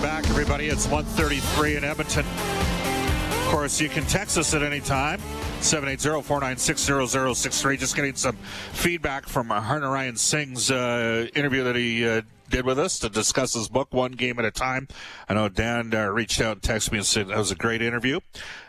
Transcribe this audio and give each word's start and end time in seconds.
Welcome 0.00 0.22
back, 0.22 0.30
everybody. 0.30 0.68
It's 0.68 0.86
133 0.86 1.76
in 1.76 1.84
Edmonton. 1.84 2.24
Of 2.24 3.48
course, 3.48 3.78
you 3.82 3.90
can 3.90 4.06
text 4.06 4.38
us 4.38 4.54
at 4.54 4.62
any 4.62 4.80
time. 4.80 5.20
780-496-0063. 5.60 7.78
Just 7.78 7.94
getting 7.94 8.14
some 8.14 8.38
feedback 8.72 9.28
from 9.28 9.48
Harnarayan 9.48 10.16
Singh's 10.16 10.70
uh, 10.70 11.26
interview 11.34 11.64
that 11.64 11.76
he 11.76 12.08
uh, 12.08 12.22
did 12.48 12.64
with 12.64 12.78
us 12.78 12.98
to 13.00 13.10
discuss 13.10 13.52
his 13.52 13.68
book, 13.68 13.92
One 13.92 14.12
Game 14.12 14.38
at 14.38 14.46
a 14.46 14.50
Time. 14.50 14.88
I 15.28 15.34
know 15.34 15.50
Dan 15.50 15.94
uh, 15.94 16.06
reached 16.06 16.40
out 16.40 16.52
and 16.52 16.62
texted 16.62 16.92
me 16.92 16.98
and 16.98 17.06
said 17.06 17.28
that 17.28 17.36
was 17.36 17.50
a 17.50 17.56
great 17.56 17.82
interview 17.82 18.20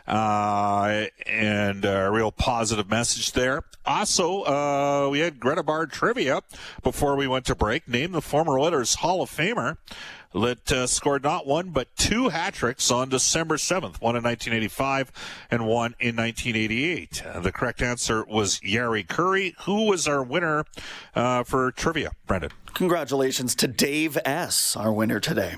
uh, 0.06 1.06
and 1.26 1.86
a 1.86 2.10
real 2.10 2.30
positive 2.30 2.90
message 2.90 3.32
there. 3.32 3.62
Also, 3.86 4.42
uh, 4.42 5.08
we 5.10 5.20
had 5.20 5.40
Greta 5.40 5.62
Bar 5.62 5.86
trivia 5.86 6.42
before 6.82 7.16
we 7.16 7.26
went 7.26 7.46
to 7.46 7.54
break. 7.54 7.88
Name 7.88 8.12
the 8.12 8.20
former 8.20 8.58
Oilers 8.58 8.96
Hall 8.96 9.22
of 9.22 9.30
Famer 9.30 9.78
that 10.34 10.72
uh, 10.72 10.86
scored 10.86 11.22
not 11.22 11.46
one 11.46 11.70
but 11.70 11.94
two 11.96 12.28
hat 12.28 12.54
tricks 12.54 12.90
on 12.90 13.08
December 13.08 13.56
7th, 13.56 14.00
one 14.00 14.16
in 14.16 14.22
1985 14.22 15.12
and 15.50 15.66
one 15.66 15.94
in 16.00 16.16
1988. 16.16 17.22
Uh, 17.24 17.40
the 17.40 17.52
correct 17.52 17.82
answer 17.82 18.24
was 18.24 18.60
Jari 18.60 19.06
Kurri, 19.06 19.54
who 19.60 19.86
was 19.86 20.08
our 20.08 20.22
winner 20.22 20.64
uh, 21.14 21.44
for 21.44 21.72
trivia. 21.72 22.12
Brendan. 22.26 22.50
Congratulations 22.74 23.54
to 23.56 23.66
Dave 23.66 24.18
S., 24.24 24.76
our 24.76 24.92
winner 24.92 25.20
today. 25.20 25.56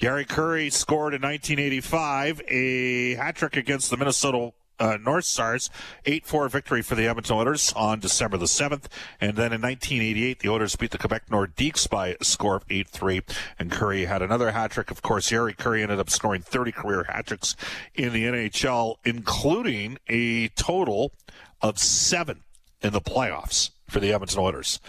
Jari 0.00 0.26
Kurri 0.26 0.72
scored 0.72 1.14
in 1.14 1.22
1985 1.22 2.42
a 2.48 3.14
hat 3.14 3.36
trick 3.36 3.56
against 3.56 3.90
the 3.90 3.96
Minnesota 3.96 4.52
uh, 4.78 4.98
North 5.00 5.24
Stars, 5.24 5.70
8-4 6.04 6.50
victory 6.50 6.82
for 6.82 6.94
the 6.94 7.06
Edmonton 7.06 7.36
Oilers 7.36 7.72
on 7.74 8.00
December 8.00 8.36
the 8.36 8.46
7th. 8.46 8.86
And 9.20 9.36
then 9.36 9.52
in 9.52 9.60
1988, 9.60 10.40
the 10.40 10.48
Oilers 10.48 10.76
beat 10.76 10.90
the 10.90 10.98
Quebec 10.98 11.28
Nordiques 11.28 11.88
by 11.88 12.16
a 12.20 12.24
score 12.24 12.56
of 12.56 12.66
8-3. 12.68 13.22
And 13.58 13.70
Kurri 13.70 14.06
had 14.06 14.22
another 14.22 14.52
hat 14.52 14.72
trick. 14.72 14.90
Of 14.90 15.02
course, 15.02 15.30
Jari 15.30 15.56
Kurri 15.56 15.82
ended 15.82 15.98
up 15.98 16.10
scoring 16.10 16.42
30 16.42 16.72
career 16.72 17.04
hat 17.04 17.26
tricks 17.26 17.56
in 17.94 18.12
the 18.12 18.24
NHL, 18.24 18.96
including 19.04 19.98
a 20.08 20.48
total 20.48 21.12
of 21.62 21.78
seven 21.78 22.42
in 22.82 22.92
the 22.92 23.00
playoffs 23.00 23.70
for 23.88 24.00
the 24.00 24.12
Edmonton 24.12 24.40
Oilers. 24.40 24.80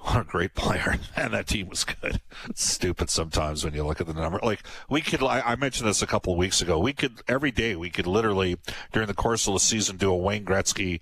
What 0.04 0.22
a 0.22 0.24
great 0.24 0.54
player. 0.54 0.96
And 1.16 1.34
that 1.34 1.46
team 1.46 1.68
was 1.68 1.84
good. 1.84 2.20
It's 2.48 2.64
stupid 2.64 3.10
sometimes 3.10 3.64
when 3.64 3.74
you 3.74 3.84
look 3.84 4.00
at 4.00 4.06
the 4.06 4.14
number. 4.14 4.40
Like, 4.42 4.62
we 4.88 5.02
could, 5.02 5.22
I, 5.22 5.54
mentioned 5.56 5.86
this 5.88 6.00
a 6.00 6.06
couple 6.06 6.32
of 6.32 6.38
weeks 6.38 6.62
ago. 6.62 6.78
We 6.78 6.94
could, 6.94 7.20
every 7.28 7.50
day, 7.50 7.76
we 7.76 7.90
could 7.90 8.06
literally, 8.06 8.56
during 8.92 9.06
the 9.06 9.14
course 9.14 9.46
of 9.46 9.52
the 9.52 9.60
season, 9.60 9.98
do 9.98 10.10
a 10.10 10.16
Wayne 10.16 10.46
Gretzky, 10.46 11.00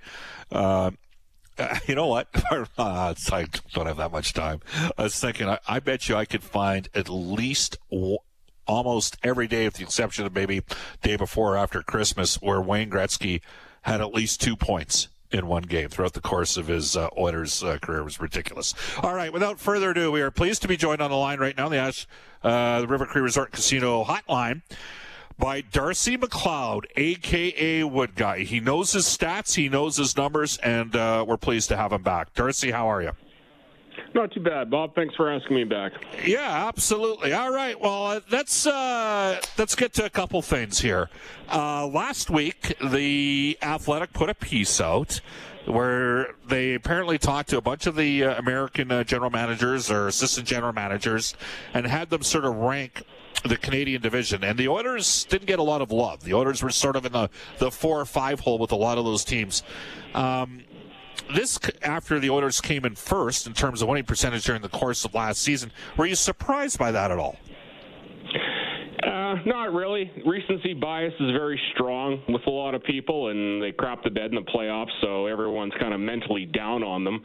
uh, 0.50 0.90
you 1.86 1.94
know 1.94 2.06
what? 2.08 2.28
uh, 2.78 3.14
I 3.32 3.46
don't 3.72 3.86
have 3.86 3.96
that 3.98 4.10
much 4.10 4.32
time. 4.32 4.60
I 4.96 5.04
was 5.04 5.18
thinking, 5.18 5.48
I, 5.48 5.58
I 5.68 5.80
bet 5.80 6.08
you 6.08 6.16
I 6.16 6.24
could 6.24 6.42
find 6.42 6.88
at 6.94 7.08
least 7.08 7.76
w- 7.90 8.18
almost 8.66 9.16
every 9.22 9.46
day, 9.46 9.66
with 9.66 9.74
the 9.74 9.84
exception 9.84 10.26
of 10.26 10.34
maybe 10.34 10.62
day 11.02 11.16
before 11.16 11.54
or 11.54 11.56
after 11.56 11.82
Christmas, 11.82 12.36
where 12.36 12.60
Wayne 12.60 12.90
Gretzky 12.90 13.40
had 13.82 14.00
at 14.00 14.12
least 14.12 14.40
two 14.40 14.56
points 14.56 15.08
in 15.30 15.46
one 15.46 15.62
game 15.62 15.88
throughout 15.88 16.14
the 16.14 16.20
course 16.20 16.56
of 16.56 16.68
his 16.68 16.96
uh, 16.96 17.08
Oilers 17.16 17.62
uh, 17.62 17.78
career 17.78 18.02
was 18.02 18.20
ridiculous. 18.20 18.74
All 19.02 19.14
right, 19.14 19.32
without 19.32 19.58
further 19.60 19.90
ado, 19.90 20.10
we 20.10 20.22
are 20.22 20.30
pleased 20.30 20.62
to 20.62 20.68
be 20.68 20.76
joined 20.76 21.00
on 21.00 21.10
the 21.10 21.16
line 21.16 21.38
right 21.38 21.56
now, 21.56 21.68
the 21.68 21.76
Ash, 21.76 22.06
uh, 22.42 22.80
the 22.80 22.86
River 22.86 23.06
Cree 23.06 23.22
Resort 23.22 23.52
Casino 23.52 24.04
hotline 24.04 24.62
by 25.38 25.60
Darcy 25.60 26.16
McLeod, 26.18 26.86
aka 26.96 27.84
Wood 27.84 28.14
Guy. 28.16 28.40
He 28.40 28.60
knows 28.60 28.92
his 28.92 29.04
stats, 29.04 29.54
he 29.54 29.68
knows 29.68 29.96
his 29.96 30.16
numbers, 30.16 30.58
and 30.58 30.96
uh, 30.96 31.24
we're 31.26 31.36
pleased 31.36 31.68
to 31.68 31.76
have 31.76 31.92
him 31.92 32.02
back. 32.02 32.34
Darcy, 32.34 32.70
how 32.70 32.90
are 32.90 33.02
you? 33.02 33.12
Not 34.14 34.32
too 34.32 34.40
bad, 34.40 34.70
Bob. 34.70 34.94
Thanks 34.94 35.14
for 35.14 35.30
asking 35.30 35.56
me 35.56 35.64
back. 35.64 35.92
Yeah, 36.24 36.66
absolutely. 36.68 37.32
All 37.32 37.52
right. 37.52 37.78
Well, 37.78 38.06
uh, 38.06 38.20
let's 38.30 38.66
uh, 38.66 39.40
let's 39.58 39.74
get 39.74 39.92
to 39.94 40.04
a 40.04 40.10
couple 40.10 40.40
things 40.42 40.80
here. 40.80 41.10
Uh, 41.52 41.86
last 41.86 42.30
week, 42.30 42.74
the 42.90 43.58
Athletic 43.62 44.12
put 44.12 44.30
a 44.30 44.34
piece 44.34 44.80
out 44.80 45.20
where 45.66 46.34
they 46.46 46.74
apparently 46.74 47.18
talked 47.18 47.50
to 47.50 47.58
a 47.58 47.60
bunch 47.60 47.86
of 47.86 47.96
the 47.96 48.24
uh, 48.24 48.38
American 48.38 48.90
uh, 48.90 49.04
general 49.04 49.30
managers 49.30 49.90
or 49.90 50.08
assistant 50.08 50.46
general 50.46 50.72
managers 50.72 51.34
and 51.74 51.86
had 51.86 52.08
them 52.08 52.22
sort 52.22 52.46
of 52.46 52.54
rank 52.54 53.02
the 53.44 53.56
Canadian 53.56 54.00
division. 54.00 54.42
And 54.42 54.58
the 54.58 54.68
Oilers 54.68 55.24
didn't 55.24 55.46
get 55.46 55.58
a 55.58 55.62
lot 55.62 55.82
of 55.82 55.92
love. 55.92 56.24
The 56.24 56.34
Oilers 56.34 56.62
were 56.62 56.70
sort 56.70 56.96
of 56.96 57.04
in 57.04 57.12
the, 57.12 57.30
the 57.58 57.70
four 57.70 58.00
or 58.00 58.04
five 58.04 58.40
hole 58.40 58.58
with 58.58 58.72
a 58.72 58.76
lot 58.76 58.98
of 58.98 59.04
those 59.04 59.24
teams. 59.24 59.62
Um, 60.14 60.64
this 61.34 61.58
after 61.82 62.18
the 62.18 62.30
Oilers 62.30 62.60
came 62.60 62.84
in 62.84 62.94
first 62.94 63.46
in 63.46 63.54
terms 63.54 63.82
of 63.82 63.88
winning 63.88 64.04
percentage 64.04 64.44
during 64.44 64.62
the 64.62 64.68
course 64.68 65.04
of 65.04 65.14
last 65.14 65.42
season. 65.42 65.70
Were 65.96 66.06
you 66.06 66.14
surprised 66.14 66.78
by 66.78 66.92
that 66.92 67.10
at 67.10 67.18
all? 67.18 67.36
Uh, 69.02 69.36
not 69.46 69.72
really. 69.72 70.10
Recency 70.26 70.74
bias 70.74 71.12
is 71.20 71.30
very 71.30 71.60
strong 71.74 72.20
with 72.28 72.42
a 72.46 72.50
lot 72.50 72.74
of 72.74 72.82
people, 72.82 73.28
and 73.28 73.62
they 73.62 73.70
crap 73.70 74.02
the 74.02 74.10
bed 74.10 74.30
in 74.30 74.34
the 74.34 74.50
playoffs, 74.50 74.90
so 75.00 75.26
everyone's 75.26 75.72
kind 75.78 75.94
of 75.94 76.00
mentally 76.00 76.46
down 76.46 76.82
on 76.82 77.04
them. 77.04 77.22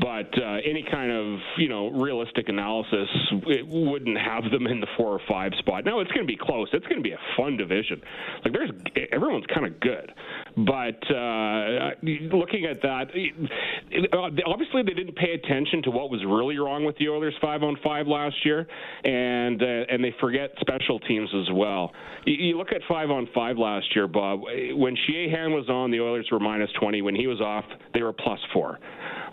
But 0.00 0.36
uh, 0.36 0.58
any 0.68 0.84
kind 0.90 1.10
of 1.10 1.38
you 1.56 1.68
know 1.68 1.88
realistic 1.90 2.48
analysis, 2.48 3.08
it 3.46 3.66
wouldn't 3.66 4.18
have 4.18 4.50
them 4.50 4.66
in 4.66 4.80
the 4.80 4.86
four 4.96 5.12
or 5.12 5.20
five 5.28 5.52
spot. 5.58 5.84
Now 5.86 6.00
it's 6.00 6.10
going 6.10 6.26
to 6.26 6.30
be 6.30 6.38
close. 6.38 6.68
It's 6.72 6.86
going 6.86 6.98
to 6.98 7.02
be 7.02 7.12
a 7.12 7.20
fun 7.36 7.56
division. 7.56 8.02
Like 8.44 8.52
there's 8.52 8.70
everyone's 9.10 9.46
kind 9.52 9.66
of 9.66 9.80
good, 9.80 10.12
but 10.56 11.00
uh, 11.10 11.90
looking 12.36 12.66
at 12.66 12.82
that, 12.82 13.06
it, 13.14 14.10
obviously 14.46 14.82
they 14.82 14.94
didn't 14.94 15.16
pay 15.16 15.32
attention 15.32 15.82
to 15.84 15.90
what 15.90 16.10
was 16.10 16.22
really 16.26 16.58
wrong 16.58 16.84
with 16.84 16.98
the 16.98 17.08
Oilers 17.08 17.34
five 17.40 17.62
on 17.62 17.78
five 17.82 18.06
last 18.06 18.36
year, 18.44 18.66
and 19.04 19.62
uh, 19.62 19.66
and 19.88 20.04
they 20.04 20.14
forget 20.20 20.50
special 20.60 20.97
teams 21.06 21.30
as 21.34 21.52
well. 21.52 21.92
You, 22.24 22.34
you 22.34 22.58
look 22.58 22.72
at 22.72 22.80
five 22.88 23.10
on 23.10 23.28
five 23.34 23.58
last 23.58 23.86
year, 23.94 24.06
Bob. 24.06 24.40
When 24.42 24.96
Sheahan 24.96 25.54
was 25.54 25.68
on, 25.68 25.90
the 25.90 26.00
Oilers 26.00 26.28
were 26.30 26.40
minus 26.40 26.70
20. 26.80 27.02
When 27.02 27.14
he 27.14 27.26
was 27.26 27.40
off, 27.40 27.64
they 27.94 28.02
were 28.02 28.12
plus 28.12 28.40
four. 28.52 28.78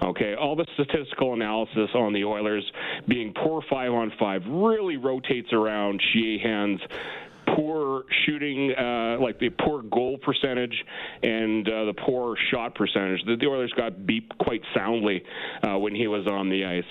Okay, 0.04 0.36
all 0.36 0.56
the 0.56 0.66
statistical 0.74 1.34
analysis 1.34 1.90
on 1.96 2.12
the 2.14 2.24
Oilers 2.26 2.70
being 3.08 3.34
poor 3.34 3.62
five 3.70 3.92
on 3.92 4.12
five 4.20 4.42
really 4.48 4.98
rotates 4.98 5.54
around 5.54 6.02
Sheahan's 6.14 6.82
poor 7.56 8.04
shooting, 8.26 8.74
uh, 8.78 9.18
like 9.20 9.40
the 9.40 9.50
poor 9.64 9.84
goal 9.84 10.18
percentage 10.18 10.76
and 11.24 11.68
uh, 11.68 11.86
the 11.86 11.94
poor 12.06 12.36
shot 12.52 12.76
percentage. 12.76 13.22
The, 13.26 13.36
the 13.38 13.48
Oilers 13.48 13.74
got 13.78 14.06
beat 14.06 14.30
quite 14.40 14.62
soundly 14.76 15.24
uh, 15.68 15.78
when 15.78 15.96
he 15.96 16.08
was 16.08 16.28
on 16.28 16.50
the 16.50 16.66
ice. 16.66 16.84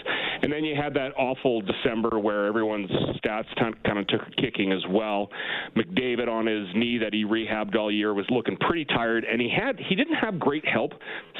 And 0.42 0.52
then 0.52 0.64
you 0.64 0.74
had 0.74 0.94
that 0.94 1.12
awful 1.16 1.62
December 1.62 2.18
where 2.18 2.46
everyone's 2.46 2.90
stats 3.24 3.46
kind 3.56 3.98
of 3.98 4.06
took 4.08 4.22
a 4.22 4.40
kicking 4.40 4.72
as 4.72 4.82
well. 4.90 5.30
McDavid 5.76 6.28
on 6.28 6.46
his 6.46 6.68
knee 6.74 6.98
that 6.98 7.12
he 7.12 7.24
rehabbed 7.24 7.76
all 7.76 7.90
year 7.90 8.14
was 8.14 8.26
looking 8.30 8.56
pretty 8.56 8.84
tired, 8.84 9.24
and 9.24 9.40
he 9.40 9.48
had 9.48 9.78
he 9.78 9.94
didn't 9.94 10.14
have 10.14 10.38
great 10.38 10.66
help 10.66 10.92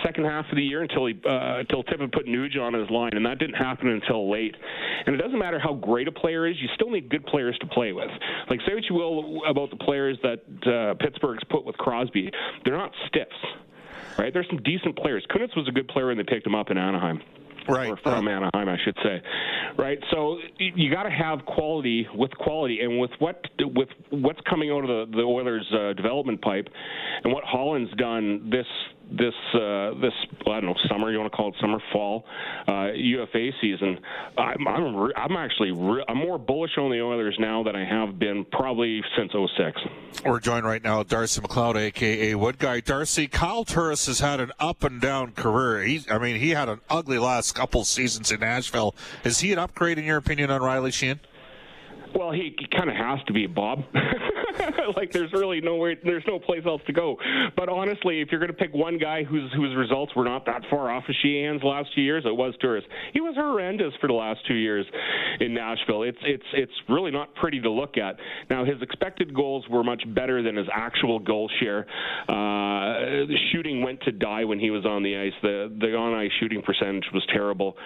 second 0.05 0.25
half 0.25 0.45
of 0.51 0.57
the 0.57 0.63
year 0.63 0.83
until 0.83 1.07
he 1.07 1.15
uh, 1.27 1.59
until 1.59 1.83
Tippett 1.85 2.13
put 2.13 2.27
Nuge 2.27 2.59
on 2.59 2.75
his 2.75 2.89
line, 2.91 3.13
and 3.15 3.25
that 3.27 3.39
didn't 3.39 3.55
happen 3.55 3.89
until 3.89 4.31
late. 4.31 4.55
And 5.07 5.15
it 5.15 5.19
doesn't 5.19 5.39
matter 5.39 5.59
how 5.59 5.75
great 5.75 6.09
a 6.09 6.13
player 6.13 6.47
is, 6.47 6.57
you 6.61 6.69
still 6.75 6.91
need 6.91 7.09
good 7.09 7.27
players 7.27 7.57
to 7.61 7.67
play 7.67 7.93
with. 7.93 8.09
Like 8.49 8.61
say 8.67 8.75
what 8.75 8.85
you 8.89 8.95
will 8.95 9.04
about 9.49 9.71
the 9.71 9.77
players 9.77 10.19
that 10.23 10.41
uh, 10.67 10.95
Pittsburgh's 11.03 11.45
put 11.51 11.65
with 11.65 11.77
Crosby, 11.77 12.31
they're 12.65 12.77
not 12.77 12.93
stiffs, 13.09 13.31
right? 14.19 14.33
There's 14.33 14.49
some 14.49 14.63
decent 14.63 14.97
players. 14.97 15.25
Kunitz 15.31 15.57
was 15.57 15.69
a 15.69 15.73
good 15.73 15.89
player 15.89 16.09
when 16.09 16.17
they 16.17 16.25
picked 16.25 16.47
him 16.47 16.55
up 16.55 16.71
in 16.71 16.79
Anaheim 16.79 17.21
right. 17.69 17.91
or 17.91 17.97
from 17.97 18.29
Anaheim, 18.29 18.69
I 18.69 18.77
should 18.85 18.97
say, 19.03 19.23
right? 19.77 19.99
So 20.11 20.39
you 20.59 20.91
got 20.91 21.05
to 21.05 21.11
have 21.11 21.45
quality 21.47 22.07
with 22.15 22.31
quality, 22.33 22.81
and 22.81 22.99
with 22.99 23.11
what 23.19 23.45
with 23.61 23.89
what's 24.11 24.41
coming 24.49 24.71
out 24.71 24.89
of 24.89 25.11
the 25.11 25.17
the 25.17 25.23
Oilers' 25.23 25.67
uh, 25.73 25.93
development 25.95 26.43
pipe, 26.43 26.69
and 27.23 27.33
what 27.33 27.45
Holland's 27.45 27.93
done 27.95 28.51
this 28.51 28.67
this 29.11 29.35
uh, 29.55 29.95
this 30.01 30.13
I 30.47 30.61
don't 30.61 30.67
know 30.67 30.75
summer 30.89 31.11
you 31.11 31.19
want 31.19 31.31
to 31.31 31.37
call 31.37 31.49
it 31.49 31.55
summer 31.61 31.79
fall 31.93 32.25
uh, 32.67 32.93
UFA 32.93 33.51
season. 33.61 33.99
I'm 34.37 34.67
I'm, 34.67 34.97
re- 34.97 35.13
I'm 35.17 35.37
actually 35.37 35.73
re- 35.73 36.05
I'm 36.09 36.19
more 36.19 36.39
bullish 36.39 36.73
on 36.79 36.91
the 36.91 37.01
Oilers 37.01 37.37
now 37.39 37.63
than 37.63 37.77
I 37.77 37.85
have 37.85 38.19
been 38.19 38.45
probably 38.45 39.03
since 39.17 39.33
06. 39.33 39.81
We're 40.25 40.41
joined 40.41 40.67
right 40.67 40.83
now 40.83 40.99
with 40.99 41.09
Darcy 41.09 41.41
McLeod, 41.41 41.77
aka 41.77 42.35
Wood 42.35 42.59
Guy. 42.59 42.81
Darcy, 42.81 43.27
Kyle 43.27 43.65
Turris 43.65 44.07
has 44.07 44.21
had 44.21 44.41
an 44.41 44.53
up 44.59 44.85
and 44.85 45.01
down 45.01 45.33
career. 45.33 45.83
He, 45.83 46.03
I 46.11 46.19
mean, 46.19 46.37
he 46.37 46.51
had 46.51 46.69
an 46.69 46.81
ugly 46.89 47.19
last 47.19 47.53
couple 47.53 47.85
seasons 47.85 48.33
in 48.33 48.41
Nashville. 48.41 48.95
Is 49.23 49.41
he 49.41 49.53
an 49.53 49.59
upgrade 49.59 49.99
in 49.99 50.05
your 50.05 50.17
opinion 50.17 50.51
on 50.51 50.63
Riley 50.63 50.91
Sheahan? 50.91 51.19
Well, 52.15 52.31
he, 52.31 52.55
he 52.59 52.67
kind 52.67 52.89
of 52.89 52.97
has 52.97 53.19
to 53.27 53.33
be, 53.33 53.47
Bob. 53.47 53.85
like 54.97 55.13
there's 55.13 55.33
really 55.33 55.61
nowhere, 55.61 55.97
there's 56.03 56.25
no 56.27 56.39
place 56.39 56.63
else 56.67 56.83
to 56.87 56.93
go. 56.93 57.17
But 57.57 57.69
honestly, 57.69 58.21
if 58.21 58.29
you're 58.31 58.41
going 58.41 58.53
to 58.53 58.57
pick 58.57 58.73
one 58.75 58.99
guy 58.99 59.25
whose 59.25 59.53
whose 59.55 59.75
results 59.77 60.15
were 60.15 60.25
not 60.25 60.47
that 60.47 60.63
far 60.71 60.91
off 60.91 61.05
of 61.09 61.15
Sheahan's 61.25 61.63
last 61.63 61.91
few 61.95 62.05
years, 62.05 62.25
it 62.27 62.35
was 62.35 62.55
Turris. 62.61 62.85
He 63.13 63.21
was 63.21 63.35
horrendous 63.37 63.93
for 64.01 64.07
the 64.07 64.15
last 64.15 64.41
two 64.47 64.55
years 64.55 64.87
in 65.41 65.55
Nashville. 65.55 66.03
It's 66.03 66.19
it's 66.23 66.45
it's 66.53 66.73
really 66.89 67.11
not 67.11 67.35
pretty 67.35 67.61
to 67.61 67.71
look 67.71 67.97
at. 67.97 68.17
Now 68.51 68.65
his 68.65 68.81
expected 68.83 69.35
goals 69.35 69.65
were 69.69 69.85
much 69.85 70.03
better 70.15 70.43
than 70.43 70.57
his 70.57 70.67
actual 70.73 71.19
goal 71.19 71.51
share. 71.61 71.87
Uh, 72.29 73.27
the 73.27 73.37
shooting 73.53 73.83
went 73.83 74.01
to 74.03 74.13
die 74.13 74.45
when 74.45 74.59
he 74.59 74.71
was 74.71 74.85
on 74.85 75.03
the 75.03 75.17
ice. 75.17 75.33
The 75.43 75.75
the 75.81 75.95
on 75.95 76.15
ice 76.15 76.31
shooting 76.41 76.63
percentage 76.63 77.05
was 77.13 77.25
terrible, 77.33 77.77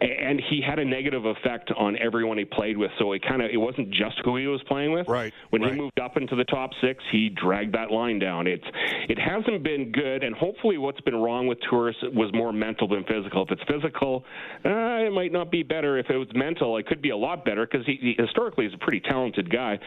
and 0.00 0.40
he 0.50 0.62
had 0.66 0.78
a 0.78 0.84
negative 0.84 1.24
effect 1.24 1.70
on 1.76 1.96
everyone 1.98 2.38
he 2.38 2.44
played 2.44 2.76
with. 2.76 2.90
So 2.98 3.12
it 3.12 3.22
kind 3.22 3.42
of 3.42 3.50
it 3.50 3.58
wasn't 3.58 3.90
just 3.90 4.20
who 4.24 4.36
he 4.36 4.46
was 4.46 4.62
playing 4.66 4.92
with. 4.92 5.08
Right. 5.08 5.32
When 5.50 5.62
right. 5.62 5.72
he 5.72 5.78
moved 5.78 6.00
up 6.00 6.15
into 6.16 6.36
the 6.36 6.44
top 6.44 6.70
six, 6.80 7.02
he 7.12 7.28
dragged 7.28 7.74
that 7.74 7.90
line 7.90 8.18
down. 8.18 8.46
It's 8.46 8.64
it 9.08 9.18
hasn't 9.18 9.62
been 9.62 9.92
good, 9.92 10.22
and 10.24 10.34
hopefully, 10.34 10.78
what's 10.78 11.00
been 11.00 11.16
wrong 11.16 11.46
with 11.46 11.58
Turris 11.68 11.96
was 12.14 12.30
more 12.34 12.52
mental 12.52 12.88
than 12.88 13.04
physical. 13.04 13.44
If 13.44 13.50
it's 13.52 13.62
physical, 13.70 14.24
uh, 14.64 15.06
it 15.06 15.12
might 15.12 15.32
not 15.32 15.50
be 15.50 15.62
better. 15.62 15.98
If 15.98 16.10
it 16.10 16.16
was 16.16 16.28
mental, 16.34 16.76
it 16.76 16.86
could 16.86 17.02
be 17.02 17.10
a 17.10 17.16
lot 17.16 17.44
better 17.44 17.66
because 17.66 17.86
he, 17.86 17.98
he 18.00 18.14
historically 18.18 18.66
is 18.66 18.74
a 18.74 18.78
pretty 18.78 19.00
talented 19.00 19.50
guy, 19.50 19.78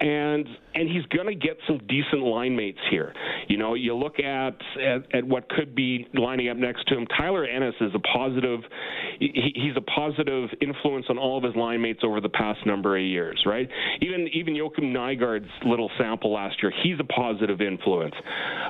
and 0.00 0.46
and 0.74 0.88
he's 0.88 1.04
going 1.06 1.26
to 1.26 1.34
get 1.34 1.56
some 1.66 1.78
decent 1.88 2.22
line 2.22 2.56
mates 2.56 2.78
here. 2.90 3.12
You 3.48 3.58
know, 3.58 3.74
you 3.74 3.94
look 3.94 4.18
at, 4.18 4.56
at 4.80 5.14
at 5.14 5.24
what 5.24 5.48
could 5.48 5.74
be 5.74 6.06
lining 6.14 6.48
up 6.48 6.56
next 6.56 6.86
to 6.88 6.96
him. 6.96 7.06
Tyler 7.06 7.44
Ennis 7.44 7.74
is 7.80 7.92
a 7.94 7.98
positive. 7.98 8.60
He, 9.18 9.52
he's 9.54 9.76
a 9.76 9.80
positive 9.80 10.48
influence 10.60 11.06
on 11.08 11.18
all 11.18 11.38
of 11.38 11.44
his 11.44 11.54
line 11.56 11.82
mates 11.82 12.00
over 12.02 12.20
the 12.20 12.28
past 12.28 12.64
number 12.66 12.96
of 12.96 13.02
years, 13.02 13.42
right? 13.46 13.68
Even 14.00 14.28
even 14.32 14.54
Joakim 14.54 14.92
Nygard's 14.92 15.50
little 15.64 15.90
sample 15.98 16.32
last 16.32 16.62
year, 16.62 16.72
he's 16.82 16.98
a 16.98 17.04
positive 17.04 17.60
influence. 17.60 18.14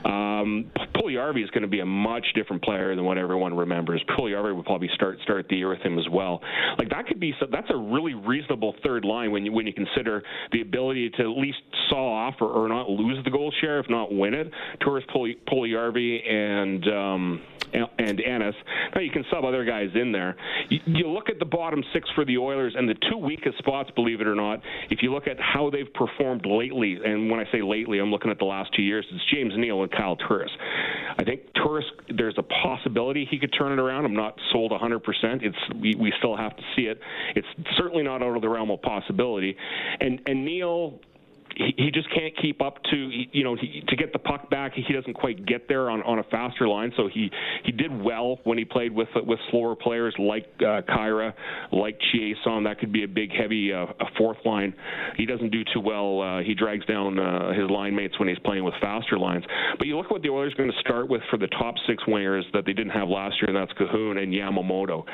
Um, 0.05 0.71
Puljujarvi 0.95 1.43
is 1.43 1.51
going 1.51 1.63
to 1.63 1.69
be 1.69 1.81
a 1.81 1.87
much 1.87 2.27
different 2.35 2.63
player 2.63 2.95
than 2.95 3.05
what 3.05 3.19
everyone 3.19 3.55
remembers. 3.55 4.03
Puljujarvi 4.17 4.55
will 4.55 4.65
probably 4.65 4.91
start 4.95 5.19
start 5.23 5.47
the 5.49 5.57
year 5.57 5.69
with 5.69 5.81
him 5.81 5.99
as 5.99 6.09
well. 6.11 6.41
Like 6.79 6.91
that 6.91 7.07
could 7.07 7.21
be 7.21 7.35
so. 7.41 7.47
that's 7.51 7.71
a 7.71 7.77
really 7.77 8.15
reasonable 8.15 8.75
third 8.85 9.05
line 9.05 9.33
when 9.33 9.45
you 9.45 9.53
when 9.53 9.67
you 9.67 9.73
consider 9.73 10.23
the 10.53 10.61
ability 10.61 11.11
to 11.11 11.23
at 11.23 11.39
least 11.39 11.59
saw 11.89 12.27
off 12.27 12.35
or, 12.41 12.49
or 12.49 12.69
not 12.69 12.89
lose 12.89 13.23
the 13.25 13.31
goal 13.31 13.53
share, 13.61 13.81
if 13.81 13.87
not 13.89 14.13
win 14.13 14.35
it. 14.35 14.51
Turris 14.81 15.05
Puljujarvi 15.15 16.31
and 16.31 16.89
um, 16.89 17.43
and 17.73 18.21
Ennis. 18.21 18.55
Now 18.95 19.01
you 19.01 19.11
can 19.11 19.25
sub 19.31 19.45
other 19.45 19.65
guys 19.65 19.89
in 19.95 20.13
there. 20.13 20.37
You, 20.69 20.81
you 20.87 21.09
look 21.09 21.29
at 21.29 21.39
the 21.39 21.45
bottom 21.45 21.83
six 21.93 22.09
for 22.15 22.25
the 22.25 22.39
Oilers 22.39 22.75
and 22.77 22.89
the 22.89 22.95
two 23.11 23.17
weakest 23.17 23.59
spots, 23.59 23.91
believe 23.95 24.21
it 24.21 24.27
or 24.27 24.35
not. 24.35 24.61
If 24.91 25.03
you 25.03 25.13
look 25.13 25.27
at 25.27 25.37
how 25.41 25.71
they've 25.71 25.93
performed 25.95 26.45
lately, 26.47 26.82
and 26.83 27.31
when 27.31 27.41
I 27.41 27.45
say 27.53 27.63
lately, 27.63 27.99
I'm 27.99 28.11
looking 28.11 28.31
at 28.31 28.39
the 28.39 28.45
last 28.45 28.71
two 28.75 28.83
years. 28.83 29.05
It's 29.11 29.25
James 29.33 29.53
Neal 29.57 29.83
and 29.83 29.91
Kyle 29.91 30.17
Turris. 30.17 30.51
I 31.19 31.25
think 31.25 31.43
Turris, 31.55 31.85
there's 32.09 32.37
a 32.39 32.43
possibility 32.43 33.27
he 33.31 33.39
could 33.39 33.55
turn 33.57 33.73
it 33.73 33.79
around. 33.79 34.05
I'm 34.05 34.15
not 34.15 34.39
sold 34.53 34.73
100%. 34.73 35.01
It's 35.43 35.57
we, 35.81 35.95
we 35.95 36.13
still 36.19 36.37
have 36.37 36.57
to 36.57 36.63
see 36.75 36.83
it. 36.83 36.99
It's 37.37 37.47
certainly 37.77 38.03
not 38.03 38.23
out 38.23 38.35
of 38.35 38.43
the 38.43 38.49
realm 38.49 38.71
of 38.71 38.83
possibility. 38.83 39.57
And 40.01 40.21
and 40.27 40.45
Neal 40.45 41.01
he, 41.57 41.75
he 41.77 41.91
just 41.91 42.09
can't 42.15 42.37
keep 42.41 42.63
up 42.63 42.83
to 42.91 42.97
you 42.97 43.45
know 43.45 43.57
he, 43.57 43.83
to 43.89 43.97
get 43.97 44.13
the 44.13 44.19
puck 44.19 44.51
back. 44.51 44.73
He 44.75 44.93
doesn't 44.93 45.15
quite 45.15 45.45
get 45.47 45.69
there 45.69 45.91
on, 45.91 46.03
on 46.03 46.19
a 46.19 46.25
faster 46.25 46.69
line. 46.69 46.93
So 46.97 47.09
he 47.13 47.31
he 47.65 47.73
did 47.73 48.03
well 48.03 48.39
when 48.45 48.59
he 48.59 48.65
played 48.65 48.93
with 48.93 49.09
with 49.15 49.39
slower 49.51 49.75
players 49.75 50.15
like 50.19 50.47
uh, 50.61 50.83
Khaira, 50.89 51.33
like 51.73 51.99
Chiasson. 52.13 52.65
That 52.65 52.79
could 52.79 52.93
be 52.93 53.05
a 53.05 53.09
big 53.09 53.31
heavy 53.33 53.73
uh, 53.73 53.87
a 54.01 54.07
fourth 54.17 54.39
line. 54.45 54.75
He 55.17 55.27
doesn't 55.27 55.51
do 55.51 55.63
too 55.73 55.81
well. 55.81 56.21
Uh, 56.21 56.43
he 56.43 56.55
drags 56.55 56.85
down 56.87 57.19
uh, 57.19 57.53
his 57.53 57.71
line 57.71 57.95
mates 57.95 58.19
when 58.19 58.29
he's 58.29 58.39
playing 58.41 58.65
with 58.65 58.75
faster 58.81 59.19
lines. 59.19 59.45
But 59.79 59.87
you 59.87 59.97
look 59.97 60.11
what 60.11 60.23
the 60.23 60.31
Oilers 60.31 60.53
are 60.55 60.57
going 60.57 60.73
to 60.73 60.81
start 60.81 61.09
with 61.09 61.23
for 61.31 61.37
the 61.37 61.49
top 61.49 61.75
six 61.87 62.03
wingers 62.05 62.43
that 62.53 62.65
they 62.65 62.73
didn't 62.73 62.93
have 62.93 63.09
last 63.09 63.37
year, 63.41 63.55
and 63.55 63.57
that's 63.57 63.73
Kahun 63.79 64.23
and 64.23 64.33
Yamamoto. 64.33 65.05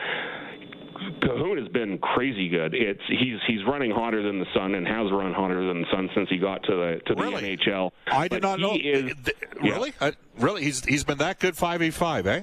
Kahun 1.21 1.59
has 1.59 1.69
been 1.69 1.99
crazy 1.99 2.49
good. 2.49 2.75
It's 2.75 3.01
he's 3.09 3.39
he's 3.47 3.65
running 3.67 3.91
hotter 3.91 4.23
than 4.23 4.39
the 4.39 4.47
sun 4.55 4.75
and 4.75 4.87
has 4.87 5.11
run 5.11 5.33
hotter 5.33 5.67
than 5.67 5.83
the 5.83 5.87
sun 5.91 6.09
since 6.15 6.29
he 6.29 6.39
got 6.39 6.63
to 6.65 6.73
the 6.73 7.01
to 7.07 7.15
the 7.15 7.23
really? 7.23 7.57
NHL. 7.57 7.91
I 8.11 8.29
did 8.29 8.43
but 8.43 8.49
not 8.49 8.61
know. 8.61 8.75
Is, 8.75 9.15
really, 9.61 9.93
yeah. 10.01 10.11
really, 10.39 10.65
he's 10.65 10.85
he's 10.85 11.05
been 11.05 11.19
that 11.19 11.39
good 11.39 11.57
five 11.57 11.81
v 11.81 11.91
five, 11.91 12.27
eh? 12.27 12.43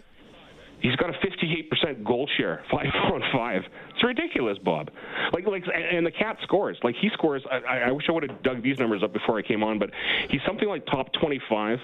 He's 0.81 0.95
got 0.97 1.09
a 1.09 1.13
58% 1.13 2.03
goal 2.03 2.29
share, 2.37 2.63
five 2.69 2.87
on 3.11 3.23
five. 3.33 3.61
It's 3.95 4.03
ridiculous, 4.03 4.57
Bob. 4.57 4.91
Like, 5.31 5.47
like, 5.47 5.63
and 5.73 6.05
the 6.05 6.11
cat 6.11 6.37
scores. 6.43 6.77
Like 6.83 6.95
he 7.01 7.09
scores. 7.13 7.43
I, 7.49 7.87
I 7.87 7.91
wish 7.91 8.05
I 8.09 8.11
would 8.11 8.29
have 8.29 8.43
dug 8.43 8.61
these 8.61 8.77
numbers 8.77 9.01
up 9.03 9.13
before 9.13 9.39
I 9.39 9.41
came 9.41 9.63
on, 9.63 9.79
but 9.79 9.89
he's 10.29 10.41
something 10.45 10.67
like 10.67 10.85
top 10.85 11.13
25 11.13 11.79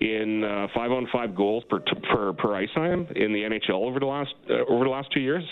in 0.00 0.44
uh, 0.44 0.66
five 0.74 0.92
on 0.92 1.08
five 1.12 1.34
goals 1.34 1.64
per 1.70 1.80
per 1.80 2.32
per 2.34 2.54
ice 2.54 2.68
time 2.74 3.06
in 3.16 3.32
the 3.32 3.40
NHL 3.40 3.82
over 3.86 3.98
the 3.98 4.06
last 4.06 4.34
uh, 4.50 4.64
over 4.68 4.84
the 4.84 4.90
last 4.90 5.10
two 5.12 5.20
years. 5.20 5.44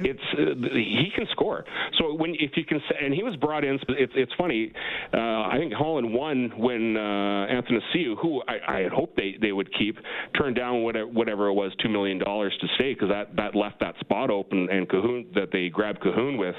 It's 0.00 0.20
uh, 0.32 0.54
he 0.72 1.10
can 1.14 1.26
score. 1.32 1.64
So 1.98 2.14
when 2.14 2.34
if 2.38 2.52
you 2.56 2.64
can, 2.64 2.80
and 3.00 3.12
he 3.12 3.22
was 3.22 3.36
brought 3.36 3.64
in. 3.64 3.78
It's 3.88 4.12
it's 4.16 4.32
funny. 4.38 4.72
Uh, 5.12 5.18
I 5.18 5.56
think 5.58 5.72
Holland 5.72 6.12
won 6.12 6.52
when 6.56 6.96
uh, 6.96 7.46
Anthony 7.46 7.80
Ciu, 7.94 8.16
who 8.20 8.42
I, 8.48 8.76
I 8.76 8.80
had 8.80 8.92
hoped 8.92 9.16
they 9.16 9.36
they 9.40 9.52
would 9.52 9.70
keep, 9.76 9.98
turned 10.38 10.56
down 10.56 10.82
whatever 10.82 11.08
whatever 11.08 11.46
it 11.48 11.54
was 11.54 11.72
two 11.82 11.88
million 11.88 12.18
dollars 12.18 12.56
to 12.60 12.66
stay 12.76 12.94
because 12.94 13.08
that 13.10 13.36
that 13.36 13.54
left 13.54 13.80
that 13.80 13.98
spot 14.00 14.30
open 14.30 14.68
and 14.70 14.88
Kahun 14.88 15.34
that 15.34 15.50
they 15.52 15.67
grabbed 15.70 16.00
Kahun 16.00 16.38
with 16.38 16.54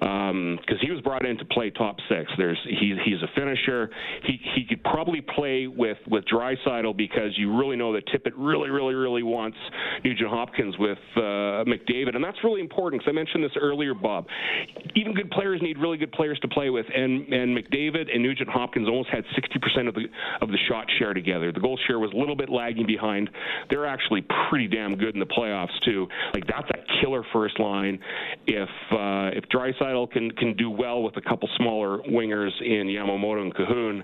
because 0.00 0.30
um, 0.30 0.78
he 0.80 0.90
was 0.90 1.00
brought 1.02 1.26
in 1.26 1.36
to 1.38 1.44
play 1.46 1.70
top 1.70 1.96
six. 2.08 2.30
There's 2.38 2.58
he's 2.64 2.96
he's 3.04 3.22
a 3.22 3.28
finisher. 3.34 3.90
He 4.24 4.38
he 4.54 4.64
could 4.68 4.82
probably 4.84 5.20
play 5.20 5.66
with 5.66 5.98
with 6.06 6.24
Draisaitl 6.32 6.96
because 6.96 7.36
you 7.36 7.56
really 7.56 7.76
know 7.76 7.92
that 7.94 8.06
Tippett 8.08 8.32
really 8.36 8.70
really 8.70 8.94
really 8.94 9.22
wants 9.22 9.56
Nugent 10.04 10.30
Hopkins 10.30 10.76
with 10.78 10.98
uh, 11.16 11.64
McDavid, 11.66 12.14
and 12.14 12.22
that's 12.22 12.38
really 12.44 12.60
important 12.60 13.02
because 13.02 13.10
I 13.10 13.14
mentioned 13.14 13.44
this 13.44 13.56
earlier, 13.60 13.94
Bob. 13.94 14.26
Even 14.94 15.14
good 15.14 15.30
players 15.30 15.60
need 15.62 15.78
really 15.78 15.98
good 15.98 16.12
players 16.12 16.38
to 16.40 16.48
play 16.48 16.70
with, 16.70 16.86
and 16.94 17.28
and 17.32 17.56
McDavid 17.56 18.12
and 18.12 18.22
Nugent 18.22 18.48
Hopkins 18.48 18.88
almost 18.88 19.10
had 19.10 19.24
60% 19.36 19.88
of 19.88 19.94
the 19.94 20.04
of 20.40 20.48
the 20.48 20.58
shot 20.68 20.86
share 20.98 21.14
together. 21.14 21.52
The 21.52 21.60
goal 21.60 21.78
share 21.86 21.98
was 21.98 22.12
a 22.12 22.16
little 22.16 22.36
bit 22.36 22.48
lagging 22.48 22.86
behind. 22.86 23.30
They're 23.70 23.86
actually 23.86 24.24
pretty 24.48 24.68
damn 24.68 24.96
good 24.96 25.14
in 25.14 25.20
the 25.20 25.26
playoffs 25.26 25.74
too. 25.84 26.06
Like 26.34 26.46
that's 26.46 26.68
a 26.70 27.00
killer 27.00 27.22
first 27.32 27.58
line. 27.58 27.98
If 28.46 28.68
uh, 28.90 29.30
if 29.36 29.44
Draisaitl 29.48 30.10
can 30.10 30.30
can 30.32 30.54
do 30.54 30.70
well 30.70 31.02
with 31.02 31.16
a 31.16 31.20
couple 31.20 31.48
smaller 31.56 31.98
wingers 31.98 32.52
in 32.60 32.86
Yamamoto 32.86 33.42
and 33.42 33.54
Kahun, 33.54 34.02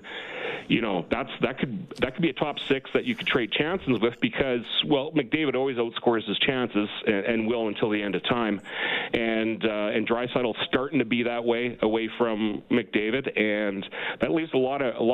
you 0.67 0.81
know 0.81 1.05
that's 1.09 1.29
that 1.41 1.59
could 1.59 1.89
that 2.01 2.13
could 2.13 2.21
be 2.21 2.29
a 2.29 2.33
top 2.33 2.59
six 2.59 2.89
that 2.93 3.05
you 3.05 3.15
could 3.15 3.27
trade 3.27 3.51
chances 3.51 3.99
with 3.99 4.19
because 4.19 4.65
well 4.85 5.11
McDavid 5.11 5.55
always 5.55 5.77
outscores 5.77 6.27
his 6.27 6.37
chances 6.39 6.89
and, 7.05 7.25
and 7.25 7.47
will 7.47 7.67
until 7.67 7.89
the 7.89 8.01
end 8.01 8.15
of 8.15 8.23
time, 8.23 8.61
and 9.13 9.63
uh, 9.65 9.69
and 9.93 10.07
Draisaitl's 10.07 10.57
starting 10.67 10.99
to 10.99 11.05
be 11.05 11.23
that 11.23 11.43
way 11.43 11.77
away 11.81 12.09
from 12.17 12.63
McDavid, 12.69 13.39
and 13.39 13.87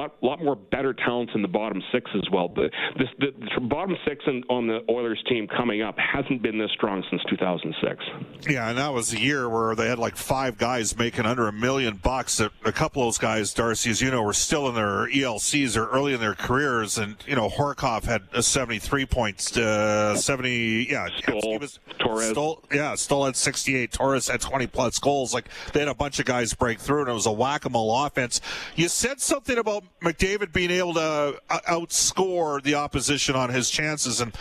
lot 0.01 0.15
a 0.21 0.25
lot 0.25 0.43
more 0.43 0.55
better 0.55 0.93
talents 0.93 1.31
in 1.35 1.41
the 1.41 1.47
bottom 1.47 1.81
six 1.91 2.09
as 2.15 2.29
well. 2.31 2.49
The 2.49 2.69
this 2.97 3.07
the, 3.19 3.27
the 3.55 3.61
bottom 3.61 3.95
six 4.07 4.23
in, 4.27 4.43
on 4.49 4.67
the 4.67 4.79
Oilers 4.89 5.21
team 5.29 5.47
coming 5.47 5.81
up 5.81 5.95
hasn't 5.97 6.41
been 6.41 6.57
this 6.57 6.71
strong 6.71 7.03
since 7.09 7.21
2006. 7.29 8.03
Yeah, 8.49 8.69
and 8.69 8.77
that 8.77 8.93
was 8.93 9.13
a 9.13 9.19
year 9.19 9.49
where 9.49 9.75
they 9.75 9.87
had 9.87 9.99
like 9.99 10.15
five 10.15 10.57
guys 10.57 10.97
making 10.97 11.25
under 11.25 11.47
a 11.47 11.53
million 11.53 11.97
bucks. 11.97 12.39
A, 12.39 12.51
a 12.65 12.71
couple 12.71 13.01
of 13.01 13.07
those 13.07 13.17
guys, 13.17 13.53
Darcy, 13.53 13.89
as 13.89 14.01
you 14.01 14.11
know, 14.11 14.23
were 14.23 14.33
still 14.33 14.67
in 14.67 14.75
their 14.75 15.07
ELCs 15.07 15.77
or 15.77 15.87
early 15.89 16.13
in 16.13 16.19
their 16.19 16.35
careers, 16.35 16.97
and 16.97 17.15
you 17.27 17.35
know 17.35 17.49
Horcoff 17.49 18.03
had 18.03 18.23
a 18.33 18.43
73 18.43 19.05
points, 19.05 19.55
uh, 19.57 20.15
70. 20.15 20.87
Yeah, 20.89 21.07
Stoll, 21.17 21.59
was, 21.59 21.79
Torres. 21.99 22.29
Stoll, 22.29 22.63
yeah, 22.71 22.95
Stoll 22.95 23.25
had 23.25 23.35
68. 23.35 23.91
Torres 23.91 24.27
had 24.27 24.41
20 24.41 24.67
plus 24.67 24.99
goals. 24.99 25.33
Like 25.33 25.49
they 25.73 25.79
had 25.79 25.89
a 25.89 25.95
bunch 25.95 26.19
of 26.19 26.25
guys 26.25 26.53
break 26.53 26.79
through, 26.79 27.01
and 27.01 27.09
it 27.09 27.13
was 27.13 27.25
a 27.25 27.31
whack-a-mole 27.31 28.05
offense. 28.05 28.41
You 28.75 28.87
said 28.87 29.21
something 29.21 29.57
about 29.57 29.83
McDavid 30.01 30.51
being 30.51 30.71
able 30.71 30.95
to 30.95 31.39
uh, 31.49 31.59
outscore 31.67 32.61
the 32.61 32.75
opposition 32.75 33.35
on 33.35 33.49
his 33.49 33.69
chances, 33.69 34.19
and 34.19 34.35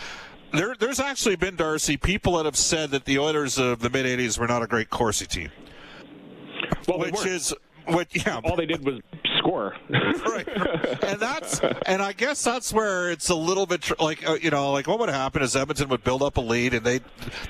there, 0.53 0.75
there's 0.79 0.99
actually 0.99 1.35
been 1.35 1.55
Darcy 1.55 1.97
people 1.97 2.37
that 2.37 2.45
have 2.45 2.57
said 2.57 2.91
that 2.91 3.05
the 3.05 3.19
Oilers 3.19 3.57
of 3.57 3.79
the 3.79 3.89
mid 3.89 4.05
'80s 4.05 4.39
were 4.39 4.47
not 4.47 4.63
a 4.63 4.67
great 4.67 4.89
Corsi 4.89 5.27
team, 5.27 5.49
well, 6.87 6.99
which 6.99 7.25
is 7.25 7.53
what 7.85 8.07
yeah. 8.15 8.41
All 8.43 8.55
they 8.55 8.65
did 8.65 8.83
was 8.83 9.01
score. 9.41 9.75
right, 9.89 10.47
and 11.03 11.19
that's 11.19 11.59
and 11.85 12.01
I 12.01 12.13
guess 12.13 12.43
that's 12.43 12.71
where 12.71 13.11
it's 13.11 13.29
a 13.29 13.35
little 13.35 13.65
bit 13.65 13.81
tr- 13.81 13.93
like 13.99 14.27
uh, 14.27 14.37
you 14.41 14.51
know 14.51 14.71
like 14.71 14.87
what 14.87 14.99
would 14.99 15.09
happen 15.09 15.41
is 15.41 15.55
Edmonton 15.55 15.89
would 15.89 16.03
build 16.03 16.21
up 16.21 16.37
a 16.37 16.41
lead 16.41 16.73
and 16.73 16.85
they 16.85 16.99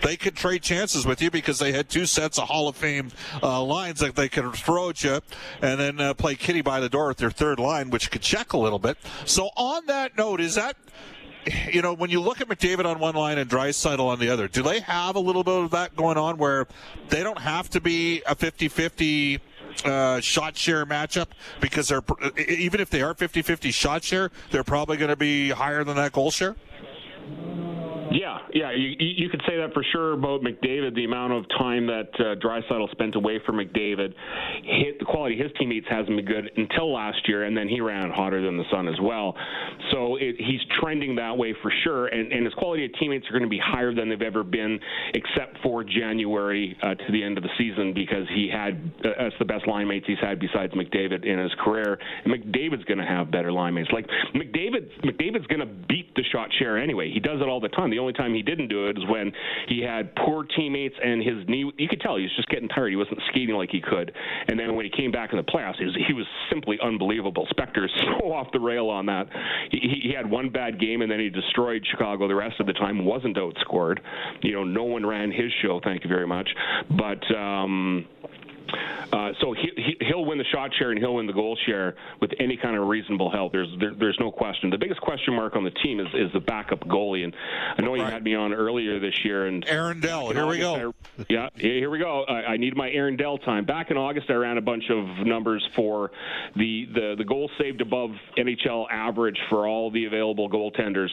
they 0.01 0.15
could 0.15 0.35
trade 0.35 0.63
chances 0.63 1.05
with 1.05 1.21
you 1.21 1.29
because 1.29 1.59
they 1.59 1.71
had 1.71 1.89
two 1.89 2.05
sets 2.05 2.39
of 2.39 2.47
Hall 2.47 2.67
of 2.67 2.75
Fame 2.75 3.11
uh, 3.43 3.61
lines 3.61 3.99
that 3.99 4.15
they 4.15 4.29
could 4.29 4.53
throw 4.53 4.89
at 4.89 5.03
you 5.03 5.19
and 5.61 5.79
then 5.79 5.99
uh, 5.99 6.13
play 6.13 6.35
kitty 6.35 6.61
by 6.61 6.79
the 6.79 6.89
door 6.89 7.09
with 7.09 7.17
their 7.17 7.31
third 7.31 7.59
line, 7.59 7.89
which 7.89 8.09
could 8.11 8.21
check 8.21 8.53
a 8.53 8.57
little 8.57 8.79
bit. 8.79 8.97
So 9.25 9.49
on 9.55 9.85
that 9.87 10.17
note, 10.17 10.39
is 10.41 10.55
that 10.55 10.77
you 11.71 11.81
know, 11.81 11.93
when 11.93 12.09
you 12.09 12.21
look 12.21 12.41
at 12.41 12.47
McDavid 12.47 12.85
on 12.85 12.99
one 12.99 13.15
line 13.15 13.37
and 13.37 13.49
Draisaitl 13.49 13.99
on 13.99 14.19
the 14.19 14.29
other, 14.29 14.47
do 14.47 14.61
they 14.61 14.79
have 14.81 15.15
a 15.15 15.19
little 15.19 15.43
bit 15.43 15.55
of 15.55 15.71
that 15.71 15.95
going 15.95 16.17
on 16.17 16.37
where 16.37 16.67
they 17.09 17.23
don't 17.23 17.39
have 17.39 17.69
to 17.71 17.81
be 17.81 18.21
a 18.27 18.35
50-50 18.35 19.39
uh, 19.85 20.19
shot 20.19 20.57
share 20.57 20.85
matchup 20.85 21.27
because 21.59 21.87
they're 21.87 22.03
even 22.37 22.79
if 22.79 22.89
they 22.89 23.01
are 23.01 23.13
50-50 23.13 23.73
shot 23.73 24.03
share, 24.03 24.31
they're 24.51 24.63
probably 24.63 24.97
going 24.97 25.09
to 25.09 25.15
be 25.15 25.49
higher 25.49 25.83
than 25.83 25.95
that 25.95 26.11
goal 26.11 26.31
share? 26.31 26.55
Yeah, 28.11 28.39
yeah, 28.53 28.71
you, 28.71 28.95
you 28.99 29.29
could 29.29 29.41
say 29.47 29.57
that 29.57 29.73
for 29.73 29.83
sure 29.91 30.13
about 30.13 30.41
McDavid. 30.41 30.95
The 30.95 31.05
amount 31.05 31.33
of 31.33 31.45
time 31.57 31.87
that 31.87 32.09
uh, 32.19 32.35
Draisaitl 32.43 32.91
spent 32.91 33.15
away 33.15 33.39
from 33.45 33.55
McDavid, 33.55 34.13
hit, 34.63 34.99
the 34.99 35.05
quality 35.05 35.39
of 35.39 35.45
his 35.47 35.51
teammates 35.57 35.87
hasn't 35.89 36.15
been 36.17 36.25
good 36.25 36.51
until 36.57 36.93
last 36.93 37.27
year, 37.27 37.43
and 37.45 37.55
then 37.55 37.69
he 37.69 37.79
ran 37.79 38.09
hotter 38.11 38.43
than 38.43 38.57
the 38.57 38.65
sun 38.69 38.87
as 38.87 38.99
well. 39.01 39.35
So 39.91 40.17
it, 40.17 40.35
he's 40.37 40.59
trending 40.81 41.15
that 41.15 41.37
way 41.37 41.55
for 41.61 41.71
sure, 41.83 42.07
and, 42.07 42.31
and 42.31 42.45
his 42.45 42.53
quality 42.55 42.85
of 42.85 42.91
teammates 42.99 43.25
are 43.27 43.31
going 43.31 43.43
to 43.43 43.49
be 43.49 43.61
higher 43.63 43.93
than 43.93 44.09
they've 44.09 44.21
ever 44.21 44.43
been, 44.43 44.79
except 45.13 45.57
for 45.63 45.83
January 45.83 46.77
uh, 46.83 46.95
to 46.95 47.11
the 47.11 47.23
end 47.23 47.37
of 47.37 47.43
the 47.43 47.49
season 47.57 47.93
because 47.93 48.27
he 48.35 48.49
had 48.51 48.91
uh, 49.05 49.29
the 49.39 49.45
best 49.45 49.67
line 49.67 49.87
mates 49.87 50.05
he's 50.07 50.19
had 50.19 50.39
besides 50.39 50.73
McDavid 50.73 51.25
in 51.25 51.39
his 51.39 51.51
career. 51.63 51.97
And 52.25 52.33
McDavid's 52.33 52.83
going 52.85 52.99
to 52.99 53.05
have 53.05 53.31
better 53.31 53.51
line 53.51 53.75
mates. 53.75 53.89
Like 53.93 54.07
McDavid, 54.35 54.89
McDavid's 55.05 55.47
going 55.47 55.59
to 55.59 55.73
beat 55.87 56.13
the 56.15 56.23
shot 56.31 56.49
share 56.59 56.77
anyway. 56.77 57.11
He 57.11 57.19
does 57.19 57.39
it 57.41 57.47
all 57.47 57.61
the 57.61 57.69
time. 57.69 57.89
The 57.89 58.00
only 58.01 58.13
time 58.13 58.33
he 58.33 58.41
didn't 58.41 58.67
do 58.67 58.87
it 58.87 58.97
is 58.97 59.03
when 59.07 59.31
he 59.67 59.81
had 59.81 60.15
poor 60.15 60.43
teammates 60.43 60.95
and 61.03 61.21
his 61.21 61.47
knee. 61.47 61.71
You 61.77 61.87
could 61.87 62.01
tell 62.01 62.17
he 62.17 62.23
was 62.23 62.35
just 62.35 62.49
getting 62.49 62.67
tired. 62.69 62.89
He 62.89 62.95
wasn't 62.95 63.19
skating 63.29 63.55
like 63.55 63.69
he 63.69 63.81
could. 63.81 64.11
And 64.47 64.59
then 64.59 64.75
when 64.75 64.85
he 64.85 64.91
came 64.91 65.11
back 65.11 65.31
in 65.31 65.37
the 65.37 65.43
playoffs, 65.43 65.77
he 65.77 65.85
was, 65.85 65.97
he 66.07 66.13
was 66.13 66.25
simply 66.49 66.77
unbelievable. 66.83 67.47
Spector 67.57 67.85
is 67.85 67.91
so 68.19 68.31
off 68.33 68.47
the 68.51 68.59
rail 68.59 68.89
on 68.89 69.05
that. 69.05 69.27
He, 69.71 70.01
he 70.03 70.13
had 70.15 70.29
one 70.29 70.49
bad 70.49 70.79
game 70.79 71.01
and 71.01 71.11
then 71.11 71.19
he 71.19 71.29
destroyed 71.29 71.85
Chicago 71.89 72.27
the 72.27 72.35
rest 72.35 72.59
of 72.59 72.65
the 72.65 72.73
time. 72.73 73.05
wasn't 73.05 73.37
outscored. 73.37 73.99
You 74.41 74.53
know, 74.53 74.63
no 74.63 74.83
one 74.83 75.05
ran 75.05 75.31
his 75.31 75.51
show. 75.61 75.79
Thank 75.83 76.03
you 76.03 76.09
very 76.09 76.27
much. 76.27 76.49
But. 76.89 77.23
um 77.35 78.07
uh, 79.13 79.31
so 79.41 79.53
he, 79.53 79.95
he, 79.99 80.13
will 80.13 80.25
win 80.25 80.37
the 80.37 80.45
shot 80.45 80.71
share 80.77 80.91
and 80.91 80.99
he'll 80.99 81.15
win 81.15 81.27
the 81.27 81.33
goal 81.33 81.57
share 81.65 81.95
with 82.19 82.31
any 82.39 82.57
kind 82.57 82.77
of 82.77 82.87
reasonable 82.87 83.29
help. 83.29 83.51
There's 83.51 83.69
there, 83.79 83.93
there's 83.93 84.17
no 84.19 84.31
question. 84.31 84.69
The 84.69 84.77
biggest 84.77 85.01
question 85.01 85.35
mark 85.35 85.55
on 85.55 85.63
the 85.63 85.71
team 85.71 85.99
is, 85.99 86.07
is 86.13 86.31
the 86.33 86.39
backup 86.39 86.81
goalie. 86.87 87.23
And 87.23 87.35
I 87.77 87.81
know 87.81 87.91
right. 87.91 87.99
you 87.99 88.05
had 88.05 88.23
me 88.23 88.35
on 88.35 88.53
earlier 88.53 88.99
this 88.99 89.13
year. 89.23 89.47
And 89.47 89.67
Aaron 89.67 89.99
Dell, 89.99 90.31
here 90.31 90.47
we 90.47 90.59
go. 90.59 90.93
I, 91.19 91.25
yeah, 91.29 91.49
here 91.55 91.89
we 91.89 91.99
go. 91.99 92.23
I, 92.23 92.53
I 92.53 92.57
need 92.57 92.75
my 92.75 92.89
Aaron 92.89 93.17
Dell 93.17 93.37
time. 93.37 93.65
Back 93.65 93.91
in 93.91 93.97
August, 93.97 94.29
I 94.29 94.33
ran 94.33 94.57
a 94.57 94.61
bunch 94.61 94.85
of 94.89 95.25
numbers 95.25 95.67
for 95.75 96.11
the 96.55 96.85
the 96.93 97.15
the 97.17 97.25
goals 97.25 97.51
saved 97.59 97.81
above 97.81 98.11
NHL 98.37 98.85
average 98.89 99.37
for 99.49 99.67
all 99.67 99.91
the 99.91 100.05
available 100.05 100.49
goaltenders, 100.49 101.09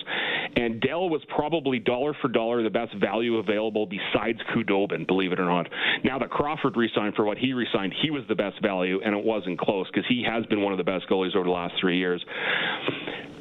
and 0.57 0.81
Dell 0.81 1.09
was 1.09 1.23
probably 1.29 1.79
dollar 1.79 2.15
for 2.21 2.29
dollar 2.29 2.63
the 2.63 2.71
best 2.71 2.95
value 2.95 3.37
available 3.37 3.87
besides 3.87 4.39
Khudobin. 4.55 5.07
believe 5.07 5.33
it 5.33 5.41
or 5.41 5.45
not. 5.45 5.69
Now 6.05 6.19
that 6.19 6.31
Crawford 6.31 6.77
resigned 6.77 7.15
for 7.15 7.25
what 7.25 7.39
he 7.39 7.48
resigned, 7.53 7.95
he 8.03 8.11
was 8.11 8.23
the 8.29 8.35
best 8.35 8.61
value, 8.63 9.01
and 9.05 9.17
it 9.17 9.25
wasn't 9.25 9.59
close 9.59 9.87
because 9.87 10.07
he 10.09 10.25
has 10.29 10.45
been 10.47 10.63
one 10.63 10.73
of 10.73 10.79
the 10.79 10.85
best 10.85 11.09
goalies 11.09 11.35
over 11.35 11.45
the 11.45 11.51
last 11.51 11.75
three 11.81 11.99
years. 11.99 12.25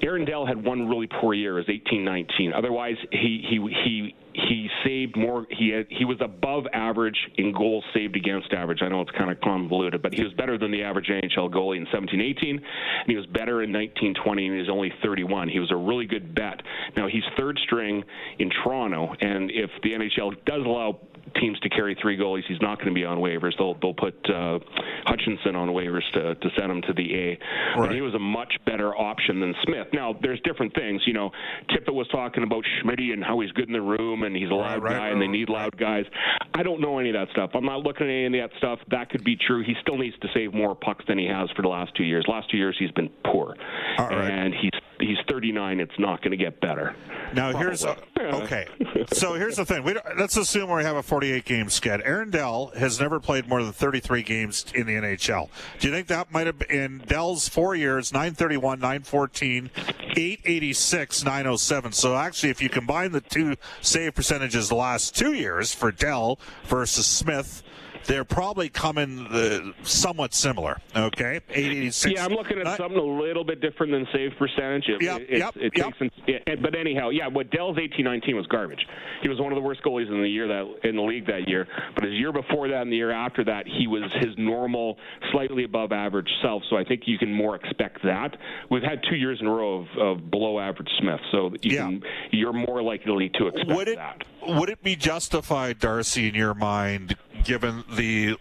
Aaron 0.02 0.26
Dell 0.26 0.46
had 0.46 0.64
one 0.64 0.88
really 0.88 1.08
poor 1.08 1.34
year, 1.34 1.60
as 1.60 1.66
18-19. 1.66 2.56
Otherwise, 2.56 2.96
he 3.12 3.44
he 3.50 3.58
he 3.84 4.16
he 4.34 4.70
saved 4.86 5.18
more. 5.18 5.46
He 5.50 5.70
had, 5.70 5.88
he 5.90 6.06
was 6.06 6.18
above 6.22 6.66
average 6.74 7.18
in 7.38 7.52
goals 7.52 7.84
saved 7.94 8.16
against 8.16 8.54
average. 8.54 8.80
I 8.82 8.90
know 8.90 9.02
it's 9.02 9.12
kind 9.12 9.32
of 9.32 9.42
convoluted, 9.42 10.02
but 10.02 10.14
he 10.14 10.24
was 10.24 10.34
better 10.34 10.58
than 10.58 10.72
the 10.72 10.84
average 10.84 11.08
NHL 11.08 11.52
goalie 11.52 11.78
in 11.78 11.86
17-18, 11.88 12.50
and 12.50 12.62
he 13.08 13.16
was 13.16 13.26
better 13.28 13.64
in 13.64 13.72
19-20, 13.72 14.14
and 14.28 14.40
he 14.40 14.50
was 14.60 14.70
only 14.70 14.94
31. 15.04 15.50
He 15.50 15.60
was 15.60 15.72
a 15.72 15.76
really 15.76 16.06
good 16.06 16.36
bet. 16.36 16.62
Now 16.96 17.08
he's 17.08 17.24
third 17.36 17.60
string 17.66 18.04
in 18.38 18.52
Toronto, 18.64 19.14
and 19.20 19.50
if 19.52 19.72
the 19.82 19.94
NHL 19.94 20.36
does 20.46 20.64
allow 20.66 21.00
teams 21.36 21.60
to 21.62 21.70
carry 21.70 21.96
three 22.02 22.18
goalies, 22.18 22.44
he's 22.48 22.62
not 22.62 22.78
going 22.78 22.90
to 22.90 22.94
be 22.94 23.06
on 23.06 23.20
waivers. 23.20 23.54
They'll 23.58 23.76
they'll 23.82 23.94
put 23.94 24.16
uh, 24.30 24.60
Hutchinson 25.06 25.56
on 25.56 25.70
waivers 25.70 26.04
to, 26.14 26.36
to 26.36 26.50
send 26.58 26.72
him 26.72 26.82
to 26.84 26.94
the 26.94 27.14
A. 27.14 27.28
Right. 27.30 27.88
But 27.88 27.92
he 27.92 28.02
was 28.02 28.14
a 28.16 28.20
much 28.20 28.54
better 28.66 28.96
option 28.96 29.40
than 29.40 29.56
Smith. 29.64 29.88
Now 29.94 30.16
there's 30.22 30.40
different 30.42 30.74
things. 30.74 31.02
You 31.06 31.14
know, 31.14 31.32
Tippett 31.70 31.94
was 31.94 32.08
talking 32.10 32.44
about 32.44 32.64
Schmidt 32.82 32.98
and 33.00 33.24
how 33.24 33.40
he's 33.40 33.52
good 33.52 33.68
in 33.68 33.74
the 33.74 33.82
room 33.82 34.24
and 34.24 34.36
he's 34.36 34.50
a 34.50 34.54
loud 34.54 34.82
right, 34.82 34.94
guy 34.94 34.98
right, 35.00 35.12
and 35.14 35.22
they 35.22 35.28
need 35.28 35.50
loud 35.50 35.78
guys. 35.78 36.06
I 36.54 36.64
don't 36.64 36.82
know 36.82 36.98
any 37.00 37.10
of 37.10 37.14
that 37.14 37.28
stuff. 37.32 37.52
I'm 37.54 37.66
not 37.66 37.82
looking 37.82 38.08
at 38.08 38.26
any 38.26 38.40
of 38.40 38.50
that 38.50 38.58
stuff. 38.58 38.80
That 38.90 39.10
could 39.10 39.24
be 39.24 39.36
true. 39.36 39.64
He 39.64 39.76
still 39.82 39.98
needs 39.98 40.16
to 40.22 40.28
save 40.34 40.54
more 40.54 40.76
pucks 40.76 41.06
than 41.08 41.20
he 41.20 41.28
has 41.28 41.50
for 41.56 41.62
the 41.62 41.68
last 41.68 41.96
two 41.96 42.04
years. 42.04 42.26
Last 42.28 42.50
two 42.50 42.58
years 42.58 42.76
he's 42.80 42.92
been 42.92 43.10
poor, 43.26 43.56
and 43.98 44.54
he's 44.54 44.72
he's 45.00 45.18
39. 45.30 45.80
It's 45.80 45.98
not 46.00 46.22
going 46.22 46.32
to 46.32 46.38
get 46.38 46.60
better. 46.60 46.96
Now 47.34 47.52
Probably. 47.52 47.68
here's 47.68 47.84
a, 47.84 47.98
okay. 48.20 48.68
so 49.12 49.34
here's 49.34 49.58
the 49.58 49.66
thing. 49.66 49.84
We 49.84 49.96
let's 50.18 50.38
assume 50.38 50.70
we 50.72 50.84
have 50.84 50.96
a 50.96 51.04
48 51.04 51.46
game 51.46 51.68
sked. 51.68 52.02
Aaron 52.06 52.30
Dell 52.30 52.72
has 52.78 53.00
never 53.00 53.20
played 53.20 53.48
more 53.48 53.64
than 53.64 53.74
33 53.74 54.24
games 54.24 54.66
in 54.74 54.88
the 54.88 54.94
NHL. 54.94 55.50
Do 55.80 55.88
you 55.88 55.94
think 55.94 56.08
that 56.08 56.32
might 56.32 56.48
have 56.48 56.60
been 56.60 56.72
in 56.72 56.98
Dell's 57.00 57.50
four 57.50 57.76
years? 57.76 58.14
931, 58.14 58.80
914, 58.80 59.70
886, 59.76 61.24
907. 61.24 61.92
So 61.92 62.16
actually, 62.16 62.50
if 62.50 62.62
you 62.62 62.70
combine 62.70 63.12
the 63.12 63.22
two 63.22 63.56
save 63.82 64.16
percentages 64.16 64.70
the 64.70 64.76
last 64.76 65.16
two 65.16 65.34
years 65.34 65.74
for 65.74 65.92
Dell 65.92 66.40
versus 66.66 67.06
Smith 67.06 67.64
they're 68.08 68.24
probably 68.24 68.70
coming 68.70 69.18
the, 69.26 69.74
somewhat 69.84 70.34
similar. 70.34 70.80
Okay, 70.96 71.42
886. 71.50 72.16
Yeah, 72.16 72.26
I'm 72.26 72.32
looking 72.32 72.60
at 72.60 72.78
something 72.78 72.98
a 72.98 73.02
little 73.02 73.44
bit 73.44 73.62
different 73.62 73.92
than 73.92 74.08
save 74.14 74.32
percentage. 74.40 74.86
It, 74.88 75.02
yep, 75.02 75.22
it, 75.22 75.38
yep, 75.38 75.56
it 75.58 75.74
yep. 75.76 75.94
Takes, 75.98 76.62
but 76.62 76.76
anyhow, 76.76 77.10
yeah, 77.10 77.28
what 77.28 77.52
Dell's 77.52 77.78
18-19 77.78 78.36
was 78.36 78.48
garbage. 78.48 78.86
He 79.22 79.30
was 79.30 79.40
one 79.40 79.52
of 79.52 79.56
the 79.56 79.62
worst 79.62 79.84
goalies 79.84 80.08
in 80.08 80.22
the 80.22 80.30
year 80.30 80.48
that 80.48 80.88
in 80.90 80.96
the 80.96 81.02
league 81.02 81.28
that 81.28 81.48
year. 81.48 81.68
But 81.96 82.06
his 82.06 82.14
year 82.14 82.32
before 82.32 82.68
that 82.70 82.82
and 82.82 82.92
the 82.92 82.96
year 82.96 83.12
after 83.12 83.44
that, 83.46 83.66
he 83.68 83.88
was 83.88 84.04
his 84.22 84.34
normal, 84.38 84.98
slightly 85.32 85.64
above 85.64 85.92
average 85.92 86.30
self. 86.42 86.64
So 86.70 86.78
I 86.78 86.84
think 86.84 87.04
you 87.06 87.18
can 87.18 87.34
more 87.34 87.56
expect 87.56 88.04
that. 88.04 88.38
We've 88.70 88.84
had 88.84 89.02
two 89.10 89.16
years 89.16 89.40
in 89.42 89.48
a 89.48 89.52
row 89.52 89.82
of, 89.82 89.88
of 90.00 90.32
below 90.32 90.60
average 90.60 90.90
Smith, 91.00 91.20
so 91.32 91.52
you 91.62 91.76
yeah. 91.76 91.86
can, 91.86 92.04
you're 92.32 92.54
more 92.54 92.82
likely 92.82 93.30
to 93.30 93.48
expect 93.48 93.70
would 93.70 93.88
it, 93.88 93.98
that. 93.98 94.24
Would 94.48 94.70
it 94.70 94.82
be 94.82 94.96
justified, 94.96 95.80
Darcy, 95.80 96.30
in 96.30 96.36
your 96.36 96.54
mind, 96.54 97.18
given 97.44 97.84
the 97.92 98.38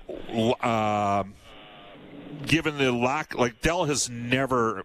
uh, 0.63 1.25
given 2.47 2.79
the 2.79 2.93
lack, 2.93 3.35
like 3.35 3.61
Dell 3.61 3.85
has 3.85 4.09
never 4.09 4.85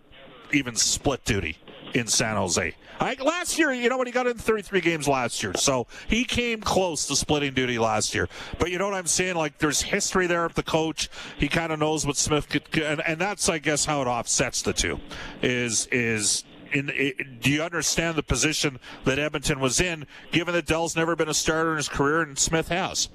even 0.52 0.76
split 0.76 1.24
duty 1.26 1.58
in 1.94 2.08
San 2.08 2.36
Jose. 2.36 2.76
Last 3.20 3.58
year, 3.58 3.74
you 3.74 3.90
know 3.90 3.98
when 3.98 4.06
he 4.06 4.14
got 4.14 4.28
in 4.28 4.38
33 4.38 4.80
games 4.80 5.08
last 5.08 5.42
year, 5.42 5.54
so 5.56 5.88
he 6.08 6.24
came 6.24 6.62
close 6.62 7.08
to 7.08 7.16
splitting 7.16 7.56
duty 7.56 7.80
last 7.80 8.14
year. 8.14 8.30
But 8.60 8.70
you 8.70 8.78
know 8.78 8.86
what 8.86 8.94
I'm 8.94 9.08
saying? 9.08 9.36
Like, 9.36 9.58
there's 9.58 9.82
history 9.82 10.28
there 10.28 10.46
of 10.46 10.54
the 10.54 10.62
coach. 10.62 11.10
He 11.40 11.48
kind 11.48 11.74
of 11.74 11.80
knows 11.80 12.06
what 12.06 12.16
Smith 12.16 12.48
could, 12.48 12.78
and, 12.78 13.02
and 13.02 13.20
that's, 13.20 13.50
I 13.50 13.58
guess, 13.58 13.86
how 13.86 14.04
it 14.04 14.08
offsets 14.08 14.62
the 14.62 14.74
two. 14.74 15.00
Is 15.42 15.88
is 15.92 16.44
in, 16.74 17.40
do 17.42 17.52
you 17.52 17.62
understand 17.62 18.16
the 18.16 18.24
position 18.24 18.80
that 19.06 19.20
Edmonton 19.20 19.60
was 19.60 19.80
in, 19.80 20.06
given 20.32 20.54
that 20.54 20.66
Dell's 20.66 20.96
never 20.96 21.16
been 21.16 21.30
a 21.30 21.34
starter 21.34 21.72
in 21.72 21.78
his 21.78 21.90
career 21.90 22.22
and 22.22 22.38
Smith 22.38 22.70
has? 22.70 23.10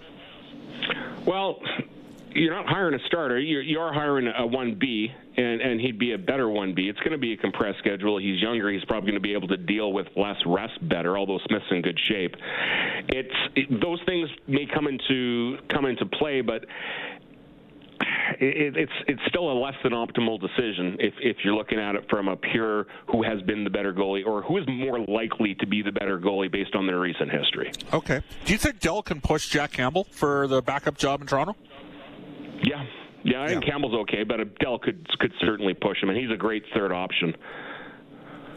Well, 1.27 1.61
you're 2.37 2.55
not 2.55 2.67
hiring 2.67 2.95
a 2.95 3.07
starter. 3.07 3.41
You're, 3.41 3.63
you 3.63 3.79
are 3.81 3.93
hiring 3.93 4.27
a 4.27 4.43
1B, 4.43 5.07
and, 5.37 5.61
and 5.61 5.81
he'd 5.81 5.99
be 5.99 6.13
a 6.13 6.19
better 6.19 6.47
1B. 6.47 6.79
It's 6.89 6.99
going 6.99 7.13
to 7.13 7.19
be 7.19 7.33
a 7.33 7.37
compressed 7.37 7.79
schedule. 7.79 8.19
He's 8.19 8.41
younger. 8.41 8.71
He's 8.71 8.85
probably 8.85 9.11
going 9.11 9.23
to 9.23 9.27
be 9.27 9.33
able 9.33 9.49
to 9.49 9.57
deal 9.57 9.93
with 9.93 10.07
less 10.17 10.37
rest 10.45 10.75
better, 10.89 11.17
although 11.17 11.39
Smith's 11.49 11.65
in 11.71 11.83
good 11.83 11.99
shape. 12.09 12.35
It's 13.09 13.35
it, 13.55 13.81
Those 13.81 14.01
things 14.07 14.29
may 14.47 14.67
come 14.73 14.87
into 14.87 15.57
come 15.73 15.87
into 15.87 16.05
play, 16.07 16.43
but 16.43 16.65
it, 18.41 18.77
it's 18.77 18.93
it's 19.09 19.21
still 19.29 19.51
a 19.51 19.57
less 19.59 19.75
than 19.83 19.93
optimal 19.93 20.41
decision 20.41 20.97
if 21.01 21.15
if 21.21 21.37
you're 21.45 21.55
looking 21.55 21.79
at 21.79 21.95
it 21.95 22.05
from 22.09 22.29
a 22.29 22.37
pure 22.37 22.87
who 23.11 23.23
has 23.23 23.41
been 23.43 23.65
the 23.65 23.71
better 23.71 23.93
goalie 23.93 24.25
or 24.27 24.43
who 24.43 24.59
is 24.59 24.65
more 24.69 25.01
likely 25.01 25.55
to 25.57 25.67
be 25.67 25.83
the 25.83 25.93
better 25.93 26.19
goalie 26.19 26.51
based 26.51 26.75
on 26.75 26.87
their 26.87 27.01
recent 27.01 27.31
history. 27.31 27.73
Okay. 27.93 28.23
Do 28.45 28.53
you 28.53 28.59
think 28.59 28.81
Dell 28.81 29.03
can 29.03 29.21
push 29.21 29.49
Jack 29.49 29.73
Campbell 29.73 30.05
for 30.11 30.47
the 30.49 30.63
backup 30.63 30.97
job 30.97 31.21
in 31.21 31.27
Toronto? 31.27 31.57
Yeah, 32.63 32.85
yeah. 33.25 33.43
I 33.43 33.49
think 33.49 33.65
Campbell's 33.65 33.95
okay, 34.03 34.25
but 34.25 34.59
Dell 34.59 34.79
could 34.79 35.07
could 35.19 35.33
certainly 35.41 35.75
push 35.75 36.03
him, 36.03 36.09
and 36.09 36.19
he's 36.19 36.31
a 36.31 36.37
great 36.37 36.65
third 36.75 36.93
option. 36.93 37.35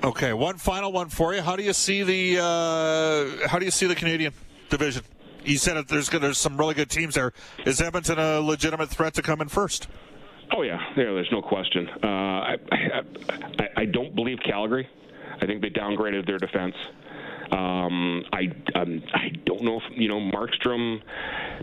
Okay, 0.03 0.31
one 0.31 0.57
final 0.57 0.91
one 0.93 1.09
for 1.09 1.33
you. 1.33 1.41
How 1.41 1.55
do 1.55 1.63
you 1.63 1.73
see 1.73 2.03
the 2.03 2.41
uh, 2.41 3.47
how 3.47 3.59
do 3.59 3.65
you 3.65 3.71
see 3.71 3.85
the 3.85 3.95
Canadian 3.95 4.33
division? 4.69 5.03
You 5.49 5.57
said 5.57 5.77
that 5.77 5.87
there's 5.87 6.09
there's 6.09 6.37
some 6.37 6.57
really 6.57 6.75
good 6.75 6.91
teams 6.91 7.15
there. 7.15 7.33
Is 7.65 7.81
Edmonton 7.81 8.19
a 8.19 8.39
legitimate 8.39 8.89
threat 8.89 9.15
to 9.15 9.23
come 9.23 9.41
in 9.41 9.47
first? 9.47 9.87
Oh 10.55 10.61
yeah. 10.61 10.77
There's 10.95 11.27
no 11.31 11.41
question. 11.41 11.89
Uh, 12.03 12.07
I, 12.07 12.55
I 12.71 13.67
I 13.77 13.85
don't 13.85 14.13
believe 14.15 14.37
Calgary. 14.45 14.87
I 15.41 15.47
think 15.47 15.63
they 15.63 15.71
downgraded 15.71 16.27
their 16.27 16.37
defense. 16.37 16.75
Um, 17.51 18.23
I 18.31 18.43
um, 18.75 19.01
I 19.11 19.29
don't 19.45 19.63
know 19.63 19.77
if 19.77 19.83
you 19.97 20.07
know 20.07 20.19
Markstrom. 20.19 21.01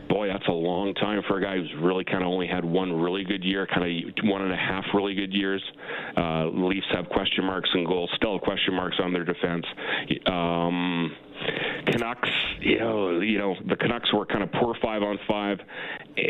Boy, 0.09 0.27
that's 0.27 0.47
a 0.49 0.53
long 0.53 0.93
time 0.95 1.23
for 1.29 1.39
a 1.39 1.43
guy 1.43 1.57
who's 1.57 1.73
really 1.81 2.05
kind 2.05 2.23
of 2.23 2.29
only 2.29 2.49
had 2.49 2.65
one 2.65 2.93
really 2.93 3.23
good 3.23 3.45
year, 3.45 3.69
kind 3.73 3.85
of 3.85 4.25
one 4.25 4.43
and 4.43 4.53
a 4.53 4.57
half 4.57 4.85
really 4.95 5.15
good 5.15 5.33
years. 5.33 5.63
Uh, 6.17 6.47
Leafs 6.47 6.87
have 6.93 7.09
question 7.09 7.45
marks 7.45 7.71
and 7.73 7.87
goals, 7.87 8.11
still 8.17 8.39
question 8.41 8.75
marks 8.75 8.97
on 9.01 9.13
their 9.13 9.25
defense. 9.25 9.65
Um, 10.27 11.15
Canucks, 11.87 12.29
you 12.61 12.79
know, 12.79 13.21
you 13.21 13.39
know, 13.39 13.55
the 13.67 13.77
Canucks 13.77 14.13
were 14.13 14.27
kind 14.27 14.43
of 14.43 14.53
poor 14.53 14.75
five 14.83 15.03
on 15.03 15.19
five. 15.29 15.59
Eh, 16.17 16.23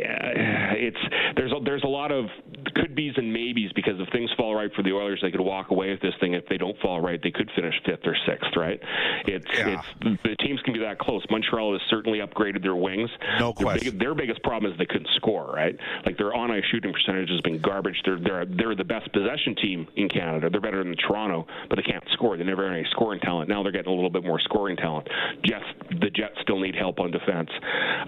it's 0.76 0.98
there's 1.36 1.52
a, 1.52 1.60
there's 1.64 1.84
a 1.84 1.88
lot 1.88 2.12
of 2.12 2.26
could 2.74 2.94
be's 2.94 3.14
and 3.16 3.32
maybes 3.32 3.72
because 3.74 3.94
if 3.98 4.08
things 4.10 4.30
fall 4.36 4.54
right 4.54 4.70
for 4.74 4.82
the 4.82 4.92
Oilers, 4.92 5.20
they 5.22 5.30
could 5.30 5.40
walk 5.40 5.70
away 5.70 5.90
with 5.90 6.00
this 6.00 6.14
thing. 6.20 6.34
If 6.34 6.46
they 6.48 6.58
don't 6.58 6.78
fall 6.80 7.00
right, 7.00 7.20
they 7.22 7.30
could 7.30 7.50
finish 7.54 7.74
fifth 7.84 8.04
or 8.04 8.16
sixth. 8.26 8.56
Right? 8.56 8.80
It's 9.26 9.46
yeah. 9.54 9.82
it's 10.00 10.22
the 10.22 10.36
teams 10.36 10.60
can 10.62 10.72
be 10.72 10.80
that 10.80 10.98
close. 10.98 11.24
Montreal 11.30 11.72
has 11.72 11.82
certainly 11.88 12.18
upgraded 12.18 12.62
their 12.62 12.76
wings. 12.76 13.10
No 13.38 13.52
their 13.52 13.66
question. 13.66 13.90
Big, 13.92 14.00
their 14.00 14.14
biggest 14.14 14.42
problem 14.42 14.70
is 14.72 14.78
they 14.78 14.86
couldn't 14.86 15.10
score. 15.16 15.52
Right? 15.52 15.76
Like 16.04 16.18
their 16.18 16.34
on 16.34 16.50
ice 16.50 16.64
shooting 16.70 16.92
percentage 16.92 17.30
has 17.30 17.40
been 17.42 17.60
garbage. 17.60 18.00
They're 18.04 18.18
they're 18.18 18.46
they're 18.46 18.74
the 18.74 18.84
best 18.84 19.12
possession 19.12 19.54
team 19.56 19.86
in 19.96 20.08
Canada. 20.08 20.50
They're 20.50 20.60
better 20.60 20.82
than 20.82 20.96
Toronto, 20.96 21.46
but 21.68 21.76
they 21.76 21.82
can't 21.82 22.04
score. 22.12 22.36
They 22.36 22.44
never 22.44 22.68
had 22.68 22.78
any 22.78 22.86
scoring 22.90 23.20
talent. 23.20 23.48
Now 23.48 23.62
they're 23.62 23.72
getting 23.72 23.92
a 23.92 23.94
little 23.94 24.10
bit 24.10 24.24
more 24.24 24.40
scoring 24.40 24.76
talent. 24.76 24.95
Jets, 25.44 25.64
the 25.90 26.10
Jets 26.10 26.36
still 26.42 26.60
need 26.60 26.74
help 26.74 26.98
on 27.00 27.10
defense. 27.10 27.50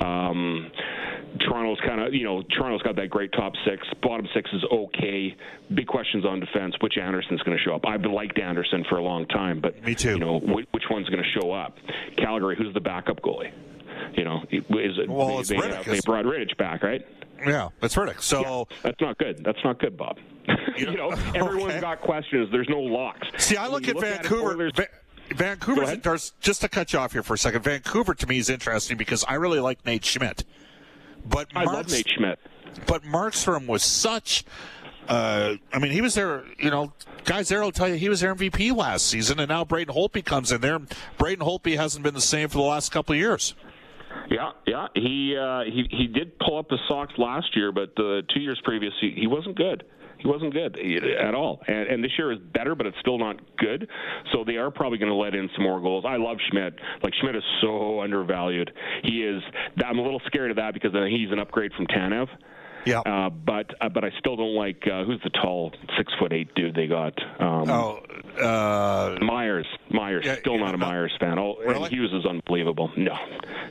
Um, 0.01 0.71
Toronto's 1.41 1.79
kind 1.87 2.01
of, 2.01 2.15
you 2.15 2.25
know, 2.25 2.43
Toronto's 2.57 2.83
got 2.83 2.97
that 2.97 3.11
great 3.11 3.33
top 3.33 3.53
six. 3.65 3.87
Bottom 4.03 4.27
six 4.35 4.51
is 4.53 4.65
okay. 4.73 5.37
Big 5.75 5.87
questions 5.87 6.25
on 6.25 6.41
defense. 6.41 6.75
Which 6.81 6.95
Andersen's 6.97 7.43
going 7.43 7.57
to 7.57 7.63
show 7.63 7.75
up? 7.75 7.87
I've 7.87 8.05
liked 8.05 8.39
Anderson 8.39 8.85
for 8.89 8.97
a 8.99 9.03
long 9.03 9.27
time, 9.27 9.61
but 9.61 9.83
me 9.85 9.95
too. 9.95 10.11
You 10.11 10.19
know, 10.19 10.41
which, 10.41 10.67
which 10.73 10.85
one's 10.91 11.09
going 11.09 11.23
to 11.23 11.41
show 11.41 11.53
up? 11.53 11.77
Calgary, 12.17 12.57
who's 12.57 12.75
the 12.75 12.81
backup 12.81 13.21
goalie? 13.21 13.53
You 14.17 14.25
know, 14.25 14.43
is 14.51 14.99
it? 14.99 15.09
Well, 15.09 15.29
they, 15.29 15.35
it's 15.37 15.49
they, 15.49 15.57
Rittich. 15.57 15.85
they 15.85 16.01
brought 16.05 16.25
Rittich 16.25 16.57
back, 16.57 16.83
right? 16.83 17.07
Yeah, 17.47 17.69
that's 17.81 17.95
Rittich. 17.95 18.21
So 18.21 18.41
yeah, 18.41 18.77
that's 18.83 19.01
not 19.01 19.19
good. 19.19 19.45
That's 19.45 19.59
not 19.65 19.79
good, 19.79 19.97
Bob. 19.97 20.19
You 20.79 20.87
know, 20.87 20.93
you 20.93 20.97
know 20.97 21.11
everyone's 21.35 21.73
okay. 21.73 21.81
got 21.81 22.01
questions. 22.01 22.49
There's 22.53 22.69
no 22.69 22.79
locks. 22.79 23.27
See, 23.39 23.57
I 23.57 23.67
look 23.67 23.89
at 23.89 23.97
look 23.97 24.05
Vancouver. 24.05 24.69
At 24.69 24.79
it, 24.79 24.91
Vancouver, 25.35 26.19
just 26.41 26.61
to 26.61 26.69
cut 26.69 26.93
you 26.93 26.99
off 26.99 27.13
here 27.13 27.23
for 27.23 27.35
a 27.35 27.39
second. 27.39 27.63
Vancouver 27.63 28.15
to 28.15 28.27
me 28.27 28.39
is 28.39 28.49
interesting 28.51 28.97
because 28.97 29.25
I 29.29 29.35
really 29.35 29.61
like 29.61 29.85
Nate 29.85 30.05
Schmidt. 30.05 30.45
But 31.25 31.49
I 31.55 31.65
love 31.65 31.91
Nate 31.91 32.09
Schmidt. 32.09 32.39
But 32.87 33.03
Markstrom 33.03 33.67
was 33.67 33.83
such. 33.83 34.45
Uh, 35.09 35.55
I 35.73 35.79
mean, 35.79 35.93
he 35.93 36.01
was 36.01 36.15
there. 36.15 36.45
You 36.59 36.71
know, 36.71 36.93
guys 37.25 37.49
there 37.49 37.63
will 37.63 37.73
tell 37.73 37.89
you 37.89 37.95
he 37.95 38.09
was 38.09 38.21
their 38.21 38.35
MVP 38.35 38.77
last 38.77 39.07
season, 39.07 39.41
and 39.41 39.49
now 39.49 39.65
Braden 39.65 39.95
Holtby 39.95 40.25
comes 40.25 40.53
in 40.53 40.61
there. 40.61 40.79
Braden 41.17 41.45
Holtby 41.45 41.77
hasn't 41.77 42.03
been 42.03 42.15
the 42.15 42.21
same 42.21 42.49
for 42.49 42.59
the 42.59 42.65
last 42.65 42.93
couple 42.93 43.15
of 43.15 43.19
years. 43.19 43.55
Yeah, 44.31 44.51
yeah, 44.67 44.87
he 44.95 45.37
uh, 45.37 45.63
he 45.65 45.87
he 45.91 46.07
did 46.07 46.39
pull 46.39 46.59
up 46.59 46.69
the 46.69 46.79
socks 46.89 47.15
last 47.17 47.57
year, 47.57 47.73
but 47.73 47.95
the 47.97 48.23
two 48.33 48.41
years 48.41 48.61
previous 48.65 48.93
he, 49.01 49.15
he 49.17 49.27
wasn't 49.27 49.57
good 49.57 49.85
he 50.19 50.29
wasn't 50.29 50.53
good 50.53 50.79
at 50.79 51.35
all. 51.35 51.61
And, 51.67 51.89
and 51.89 52.05
this 52.05 52.13
year 52.19 52.33
is 52.33 52.39
better, 52.53 52.75
but 52.75 52.87
it's 52.87 52.99
still 53.01 53.19
not 53.19 53.37
good. 53.57 53.89
So 54.33 54.45
they 54.45 54.57
are 54.57 54.71
probably 54.71 54.99
going 54.99 55.11
to 55.11 55.17
let 55.17 55.35
in 55.35 55.49
some 55.55 55.65
more 55.65 55.81
goals. 55.81 56.05
I 56.07 56.17
love 56.17 56.39
Schmidt. 56.51 56.75
Like 57.03 57.15
Schmidt 57.21 57.37
is 57.37 57.43
so 57.61 58.01
undervalued. 58.01 58.73
He 59.05 59.23
is. 59.23 59.43
I'm 59.85 59.99
a 59.99 60.03
little 60.03 60.21
scared 60.27 60.51
of 60.51 60.57
that 60.57 60.75
because 60.75 60.95
uh, 60.95 61.05
he's 61.05 61.31
an 61.31 61.39
upgrade 61.39 61.73
from 61.75 61.87
Tanev. 61.87 62.29
Yeah. 62.85 63.01
Uh, 63.01 63.31
but 63.31 63.75
uh, 63.81 63.89
but 63.89 64.05
I 64.05 64.11
still 64.19 64.37
don't 64.37 64.55
like 64.55 64.83
uh, 64.87 65.05
who's 65.05 65.21
the 65.23 65.31
tall 65.31 65.73
six 65.97 66.13
foot 66.19 66.33
eight 66.33 66.55
dude 66.55 66.75
they 66.75 66.87
got. 66.87 67.19
Um, 67.41 67.71
oh, 67.71 68.01
uh, 68.41 69.19
Myers. 69.21 69.67
Myers. 69.91 70.25
Yeah, 70.27 70.37
still 70.37 70.59
not 70.59 70.75
a 70.75 70.79
Myers 70.79 71.13
fan. 71.19 71.39
Oh, 71.39 71.57
really? 71.65 71.91
Hughes 71.91 72.13
is 72.13 72.27
unbelievable. 72.27 72.91
No, 72.97 73.17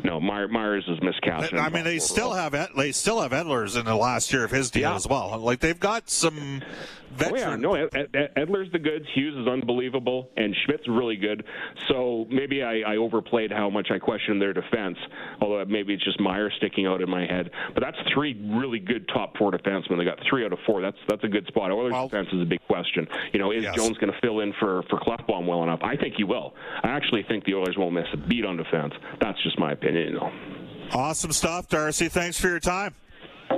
no. 0.04 0.20
Myers, 0.20 0.50
Myers 0.52 0.86
is 0.88 1.02
miscast. 1.02 1.54
I 1.54 1.70
mean, 1.70 1.84
they 1.84 2.00
still 2.00 2.34
have 2.34 2.56
they 2.76 2.91
still 2.91 3.22
have 3.22 3.32
Edlers 3.32 3.78
in 3.78 3.86
the 3.86 3.96
last 3.96 4.32
year 4.34 4.43
of 4.43 4.52
his 4.52 4.70
deal 4.72 4.89
yeah. 4.89 4.96
as 4.96 5.08
well. 5.08 5.38
Like 5.39 5.60
they've 5.60 5.80
got 5.80 6.10
some. 6.10 6.62
Veteran. 7.17 7.65
Oh 7.65 7.76
yeah, 7.76 7.88
no. 7.88 8.00
Ed, 8.00 8.10
Ed, 8.13 8.30
Edler's 8.36 8.72
the 8.72 8.80
goods. 8.80 9.06
Hughes 9.13 9.36
is 9.36 9.48
unbelievable, 9.48 10.30
and 10.38 10.56
Schmidt's 10.65 10.88
really 10.88 11.15
good. 11.15 11.43
So 11.88 12.28
maybe 12.30 12.63
I, 12.63 12.82
I 12.82 12.98
overplayed 12.98 13.52
how 13.52 13.70
much 13.70 13.88
I 13.91 13.98
questioned 13.98 14.41
their 14.41 14.54
defense. 14.54 14.98
Although 15.41 15.65
maybe 15.65 15.93
it's 15.93 16.04
just 16.04 16.20
Meyer 16.20 16.52
sticking 16.58 16.86
out 16.86 17.02
in 17.02 17.10
my 17.10 17.26
head. 17.26 17.50
But 17.74 17.84
that's 17.84 17.98
three 18.13 18.39
really 18.60 18.80
good 18.80 18.97
top 19.08 19.38
four 19.38 19.52
defensemen. 19.52 19.98
They 19.98 20.06
got 20.06 20.20
three 20.30 20.46
out 20.46 20.54
of 20.54 20.60
four. 20.66 20.82
That's 20.82 20.98
that's 21.08 21.24
a 21.24 21.28
good 21.28 21.46
spot. 21.48 21.72
Oilers 21.72 21.94
well, 21.94 22.08
defense 22.08 22.30
is 22.34 22.42
a 22.42 22.46
big 22.46 22.62
question. 22.68 23.08
You 23.34 23.40
know, 23.40 23.52
is 23.52 23.64
yes. 23.64 23.76
Jones 23.76 23.98
going 23.98 24.12
to 24.12 24.20
fill 24.22 24.40
in 24.42 24.54
for 24.60 24.84
for 24.90 25.00
Klefbom 25.00 25.46
well 25.48 25.64
enough? 25.64 25.80
I 25.82 25.96
think 25.96 26.16
he 26.16 26.24
will. 26.24 26.54
I 26.84 26.90
actually 26.90 27.24
think 27.24 27.46
the 27.46 27.56
Oilers 27.56 27.78
won't 27.78 27.94
miss 27.94 28.08
a 28.14 28.18
beat 28.18 28.46
on 28.46 28.58
defense. 28.58 28.94
That's 29.22 29.42
just 29.44 29.60
my 29.60 29.72
opinion. 29.72 30.08
You 30.08 30.14
know. 30.20 30.32
Awesome 30.94 31.32
stuff, 31.32 31.68
Darcy. 31.68 32.08
Thanks 32.08 32.40
for 32.40 32.48
your 32.48 32.60
time. 32.60 32.96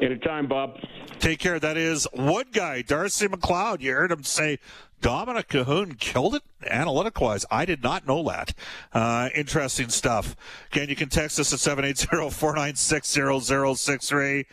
Anytime, 0.02 0.47
Bob. 0.47 0.80
Take 1.19 1.39
care. 1.39 1.60
That 1.60 1.78
is 1.78 2.08
Wood 2.13 2.54
Guy, 2.54 2.82
Darcy 2.82 3.28
McLeod. 3.28 3.82
You 3.82 3.93
heard 3.93 4.12
him 4.12 4.23
say 4.23 4.60
Dominik 5.02 5.47
Kahun 5.47 5.97
killed 5.97 6.36
it 6.36 6.43
analytic 6.67 7.19
wise. 7.19 7.45
I 7.49 7.65
did 7.65 7.82
not 7.84 8.08
know 8.08 8.23
that. 8.30 8.54
Uh, 8.93 9.30
interesting 9.36 9.89
stuff. 9.89 10.36
Again, 10.71 10.89
you 10.89 10.95
can 10.95 11.10
text 11.10 11.39
us 11.39 11.54
at 11.54 11.60
780 11.60 12.30
496 12.30 13.45
0063. 13.45 14.45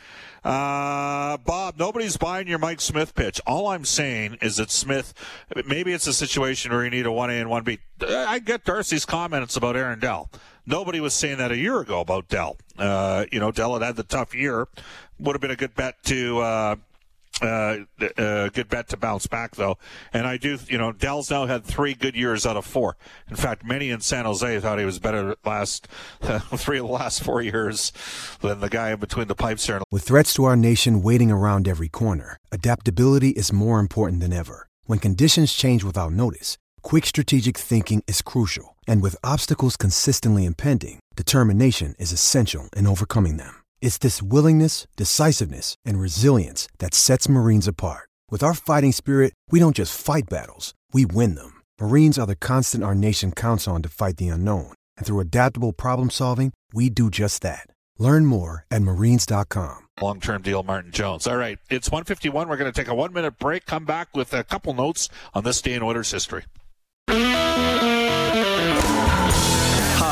Uh, 0.45 1.37
Bob, 1.39 1.77
nobody's 1.77 2.17
buying 2.17 2.47
your 2.47 2.59
Mike 2.59 2.81
Smith 2.81 3.15
pitch. 3.15 3.41
All 3.47 3.69
I'm 3.69 3.85
saying 3.85 4.39
is 4.41 4.57
that 4.57 4.71
Smith, 4.71 5.13
maybe 5.67 5.93
it's 5.93 6.07
a 6.07 6.13
situation 6.13 6.73
where 6.73 6.85
you 6.85 6.91
need 6.91 7.07
a 7.07 7.11
1A 7.11 7.41
and 7.41 7.51
1B. 7.51 7.79
I 8.09 8.39
get 8.39 8.65
Darcy's 8.65 9.05
comments 9.05 9.57
about 9.57 9.77
Aaron 9.77 9.99
Dell. 9.99 10.31
Nobody 10.65 11.01
was 11.01 11.15
saying 11.15 11.39
that 11.39 11.53
a 11.53 11.57
year 11.57 11.81
ago 11.81 12.01
about 12.01 12.29
Dell. 12.29 12.57
Uh, 12.79 13.25
you 13.33 13.41
know, 13.41 13.51
Dell 13.53 13.75
had 13.75 13.83
had 13.83 13.97
the 13.97 14.03
tough 14.03 14.35
year. 14.35 14.69
Would 15.19 15.35
have 15.35 15.41
been 15.41 15.51
a 15.51 15.57
good 15.57 15.75
bet 15.75 16.03
to, 16.05 16.39
uh, 16.41 16.77
uh, 17.43 17.79
uh, 18.17 18.49
good 18.49 18.69
bet 18.69 18.89
to 18.89 18.97
bounce 18.97 19.27
back 19.27 19.57
though. 19.57 19.79
And 20.13 20.27
I 20.27 20.37
do, 20.37 20.59
you 20.69 20.79
know, 20.79 20.93
Dell's 20.93 21.31
now 21.31 21.47
had 21.47 21.65
three 21.65 21.95
good 21.95 22.17
years 22.17 22.47
out 22.47 22.57
of 22.57 22.65
four. 22.65 22.97
In 23.29 23.37
fact, 23.37 23.65
many 23.65 23.91
in 23.91 24.01
San 24.01 24.25
Jose 24.25 24.61
thought 24.61 24.79
he 24.79 24.85
was 24.85 24.99
better 24.99 25.37
last 25.45 25.89
uh, 26.23 26.39
three 26.57 26.79
of 26.79 26.87
the 26.87 26.93
last 26.93 27.23
four 27.23 27.43
years 27.43 27.93
than 28.41 28.61
the 28.61 28.69
guy 28.69 28.93
in 28.93 29.01
between 29.01 29.29
the 29.29 29.35
pipes 29.35 29.67
there. 29.67 29.81
With 29.91 30.05
threats 30.05 30.33
to 30.35 30.45
our 30.45 30.57
nation 30.57 31.03
waiting 31.03 31.31
around 31.31 31.69
every 31.69 31.89
corner, 31.89 32.39
adaptability 32.51 33.31
is 33.31 33.53
more 33.53 33.81
important 33.81 34.21
than 34.21 34.33
ever. 34.33 34.67
When 34.85 34.99
conditions 34.99 35.53
change 35.53 35.85
without 35.85 36.13
notice, 36.13 36.57
quick 36.83 37.05
strategic 37.05 37.59
thinking 37.59 38.03
is 38.07 38.23
crucial. 38.23 38.77
And 38.87 39.03
with 39.03 39.17
obstacles 39.25 39.77
consistently 39.77 40.45
impending, 40.45 41.01
determination 41.17 41.97
is 41.99 42.13
essential 42.13 42.69
in 42.77 42.87
overcoming 42.87 43.37
them. 43.37 43.66
It's 43.81 43.99
this 43.99 44.23
willingness, 44.23 44.87
decisiveness, 44.97 45.77
and 45.85 45.99
resilience 45.99 46.69
that 46.79 46.95
sets 46.95 47.29
Marines 47.29 47.69
apart. 47.69 48.09
With 48.31 48.43
our 48.43 48.53
fighting 48.53 48.93
spirit, 48.93 49.33
we 49.51 49.61
don't 49.61 49.77
just 49.77 49.99
fight 49.99 50.25
battles, 50.29 50.75
we 50.93 51.07
win 51.07 51.37
them. 51.37 51.63
Marines 51.81 52.19
are 52.19 52.27
the 52.27 52.37
constant 52.37 52.85
our 52.85 52.95
nation 52.95 53.33
counts 53.33 53.67
on 53.67 53.81
to 53.83 53.89
fight 53.89 54.19
the 54.19 54.29
unknown. 54.29 54.73
And 54.99 55.07
through 55.07 55.21
adaptable 55.21 55.73
problem 55.73 56.11
solving, 56.11 56.53
we 56.75 56.91
do 56.91 57.11
just 57.11 57.41
that. 57.43 57.67
Learn 57.99 58.27
more 58.27 58.67
at 58.71 58.83
marines.com. 58.83 59.79
Long 60.03 60.21
term 60.21 60.43
deal, 60.43 60.63
Martin 60.63 60.93
Jones. 60.93 61.27
All 61.27 61.37
right, 61.39 61.59
it's 61.71 61.91
151. 61.91 62.49
We're 62.49 62.59
going 62.59 62.71
to 62.71 62.79
take 62.79 62.89
a 62.89 62.95
one 62.95 63.15
minute 63.15 63.39
break, 63.39 63.65
come 63.65 63.87
back 63.87 64.15
with 64.15 64.35
a 64.35 64.45
couple 64.45 64.75
notes 64.75 65.09
on 65.33 65.45
this 65.45 65.63
day 65.63 65.73
in 65.73 65.83
Oilers 65.83 66.11
history. 66.11 66.45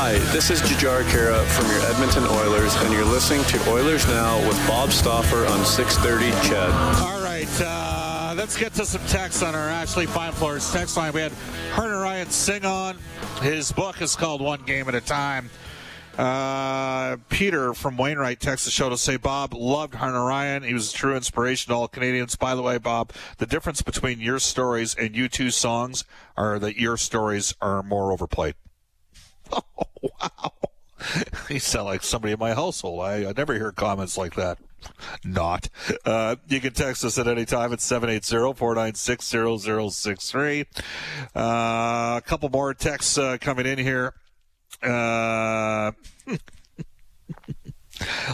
Hi, 0.05 0.19
this 0.31 0.51
is 0.51 0.61
Jujhar 0.61 1.01
Khaira 1.05 1.43
from 1.45 1.65
your 1.71 1.81
Edmonton 1.91 2.25
Oilers, 2.27 2.75
and 2.75 2.93
you're 2.93 3.03
listening 3.03 3.43
to 3.45 3.71
Oilers 3.71 4.05
Now 4.07 4.37
with 4.47 4.55
Bob 4.67 4.91
Stauffer 4.91 5.47
on 5.47 5.65
630 5.65 6.29
CHED. 6.47 6.69
All 7.01 7.23
right, 7.23 7.49
uh, 7.59 8.35
let's 8.37 8.55
get 8.55 8.75
to 8.75 8.85
some 8.85 9.01
text 9.07 9.41
on 9.41 9.55
our 9.55 9.67
Ashley 9.67 10.05
Fine 10.05 10.33
Floors 10.33 10.71
text 10.71 10.95
line. 10.95 11.11
We 11.11 11.21
had 11.21 11.31
Harnarayan 11.73 12.29
Singh 12.29 12.65
on. 12.65 12.99
His 13.41 13.71
book 13.71 13.99
is 13.99 14.15
called 14.15 14.41
One 14.41 14.61
Game 14.61 14.87
at 14.87 14.93
a 14.93 15.01
Time. 15.01 15.49
Uh, 16.19 17.17
Peter 17.29 17.73
from 17.73 17.97
Wainwright 17.97 18.39
the 18.39 18.57
show 18.57 18.89
to 18.89 18.99
say, 18.99 19.17
Bob 19.17 19.55
loved 19.55 19.95
Harnarayan. 19.95 20.63
He 20.63 20.75
was 20.75 20.93
a 20.93 20.95
true 20.95 21.15
inspiration 21.15 21.71
to 21.71 21.77
all 21.79 21.87
Canadians. 21.87 22.35
By 22.35 22.53
the 22.53 22.61
way, 22.61 22.77
Bob, 22.77 23.11
the 23.39 23.47
difference 23.47 23.81
between 23.81 24.19
your 24.19 24.37
stories 24.37 24.93
and 24.93 25.15
U2 25.15 25.51
songs 25.51 26.05
are 26.37 26.59
that 26.59 26.77
your 26.77 26.95
stories 26.95 27.55
are 27.59 27.81
more 27.81 28.11
overplayed. 28.11 28.53
Oh, 30.03 30.09
wow. 30.21 30.51
You 31.49 31.59
sound 31.59 31.85
like 31.85 32.03
somebody 32.03 32.33
in 32.33 32.39
my 32.39 32.53
household. 32.53 33.01
I, 33.01 33.29
I 33.29 33.33
never 33.35 33.53
hear 33.53 33.71
comments 33.71 34.17
like 34.17 34.35
that. 34.35 34.57
Not. 35.23 35.69
Uh, 36.05 36.35
you 36.47 36.59
can 36.61 36.73
text 36.73 37.03
us 37.05 37.17
at 37.17 37.27
any 37.27 37.45
time 37.45 37.73
at 37.73 37.79
780-496-0063. 37.79 40.65
Uh, 41.35 42.17
a 42.17 42.21
couple 42.25 42.49
more 42.49 42.73
texts 42.73 43.17
uh, 43.17 43.37
coming 43.39 43.65
in 43.65 43.77
here. 43.79 44.13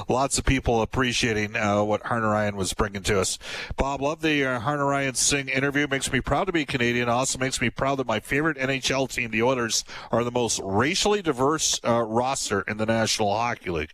Lots 0.08 0.38
of 0.38 0.46
people 0.46 0.82
appreciating 0.82 1.56
uh, 1.56 1.84
what 1.84 2.04
Harnarayan 2.04 2.56
was 2.56 2.74
bringing 2.74 3.04
to 3.04 3.20
us. 3.20 3.38
Bob, 3.78 4.02
love 4.02 4.22
the 4.22 4.44
uh, 4.46 4.60
Harnarayan 4.62 5.16
Singh 5.16 5.50
interview. 5.50 5.88
Makes 5.88 6.12
me 6.12 6.22
proud 6.22 6.46
to 6.46 6.52
be 6.52 6.66
Canadian. 6.66 7.10
Also 7.10 7.38
makes 7.38 7.62
me 7.62 7.70
proud 7.70 7.96
that 8.00 8.08
my 8.08 8.20
favorite 8.20 8.58
NHL 8.58 9.12
team, 9.12 9.32
the 9.32 9.44
Oilers, 9.44 9.84
are 10.12 10.24
the 10.24 10.32
most 10.32 10.60
racially 10.64 11.22
diverse 11.22 11.80
uh, 11.88 12.02
roster 12.02 12.62
in 12.62 12.78
the 12.78 12.86
National 12.86 13.34
Hockey 13.34 13.70
League. 13.70 13.92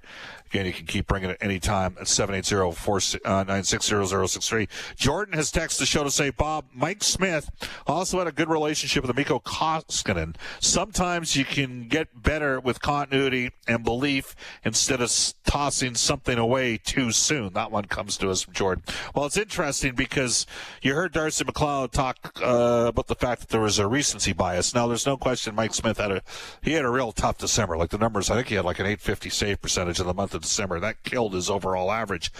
Again, 0.49 0.65
you 0.65 0.73
can 0.73 0.85
keep 0.85 1.07
bringing 1.07 1.29
it 1.29 1.37
anytime 1.41 1.95
at 1.99 2.07
780-496-0063. 2.07 4.63
Uh, 4.63 4.67
Jordan 4.95 5.33
has 5.33 5.51
texted 5.51 5.79
the 5.79 5.85
show 5.85 6.03
to 6.03 6.11
say, 6.11 6.29
Bob, 6.29 6.65
Mike 6.73 7.03
Smith 7.03 7.49
also 7.85 8.19
had 8.19 8.27
a 8.27 8.31
good 8.31 8.49
relationship 8.49 9.05
with 9.05 9.13
Mikko 9.15 9.39
Koskinen. 9.39 10.35
Sometimes 10.59 11.35
you 11.35 11.43
can 11.43 11.87
get 11.87 12.23
better 12.23 12.59
with 12.59 12.81
continuity 12.81 13.51
and 13.67 13.83
belief 13.83 14.35
instead 14.63 15.01
of 15.01 15.11
tossing 15.45 15.95
something 15.95 16.37
away 16.37 16.77
too 16.77 17.11
soon. 17.11 17.53
That 17.53 17.71
one 17.71 17.85
comes 17.85 18.17
to 18.17 18.29
us 18.29 18.43
from 18.43 18.53
Jordan. 18.53 18.83
Well, 19.13 19.25
it's 19.25 19.37
interesting 19.37 19.95
because 19.95 20.45
you 20.81 20.93
heard 20.93 21.13
Darcy 21.13 21.43
McLeod 21.43 21.91
talk 21.91 22.17
uh, 22.41 22.85
about 22.87 23.07
the 23.07 23.15
fact 23.15 23.41
that 23.41 23.49
there 23.49 23.61
was 23.61 23.79
a 23.79 23.87
recency 23.87 24.33
bias. 24.33 24.73
Now, 24.73 24.87
there's 24.87 25.05
no 25.05 25.17
question 25.17 25.55
Mike 25.55 25.73
Smith 25.73 25.97
had 25.97 26.11
a 26.11 26.21
he 26.61 26.73
had 26.73 26.85
a 26.85 26.89
real 26.89 27.11
tough 27.11 27.37
December. 27.37 27.77
Like 27.77 27.89
the 27.89 27.97
numbers, 27.97 28.29
I 28.29 28.35
think 28.35 28.47
he 28.47 28.55
had 28.55 28.65
like 28.65 28.79
an 28.79 28.85
850 28.85 29.29
save 29.29 29.61
percentage 29.61 29.99
in 29.99 30.07
the 30.07 30.13
month 30.13 30.33
December. 30.39 30.79
That 30.79 31.03
killed 31.03 31.33
his 31.33 31.49
overall 31.49 31.91
average. 31.91 32.31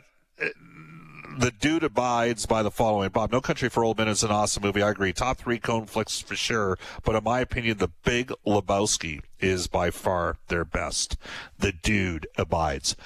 the 1.39 1.51
dude 1.51 1.85
abides 1.85 2.47
by 2.47 2.63
the 2.63 2.71
following. 2.71 3.11
Bob, 3.11 3.33
No 3.33 3.41
Country 3.41 3.69
for 3.69 3.85
Old 3.85 3.99
Men 3.99 4.09
is 4.09 4.23
an 4.23 4.31
awesome 4.31 4.63
movie. 4.63 4.83
I 4.83 4.91
agree. 4.91 5.13
Top 5.13 5.39
three 5.39 5.59
Coen 5.59 5.89
flicks 5.89 6.21
for 6.21 6.37
sure. 6.37 6.79
But 7.05 7.17
in 7.17 7.25
my 7.25 7.41
opinion, 7.41 7.79
The 7.79 7.91
Big 8.05 8.33
Lebowski 8.47 9.21
is 9.39 9.67
by 9.67 9.91
far 9.91 10.39
their 10.49 10.65
best. 10.65 11.17
The 11.59 11.73
dude 11.73 12.27
abides. 12.37 12.97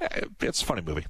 Eh, 0.00 0.22
it's 0.40 0.62
a 0.62 0.64
funny 0.64 0.82
movie. 0.82 1.06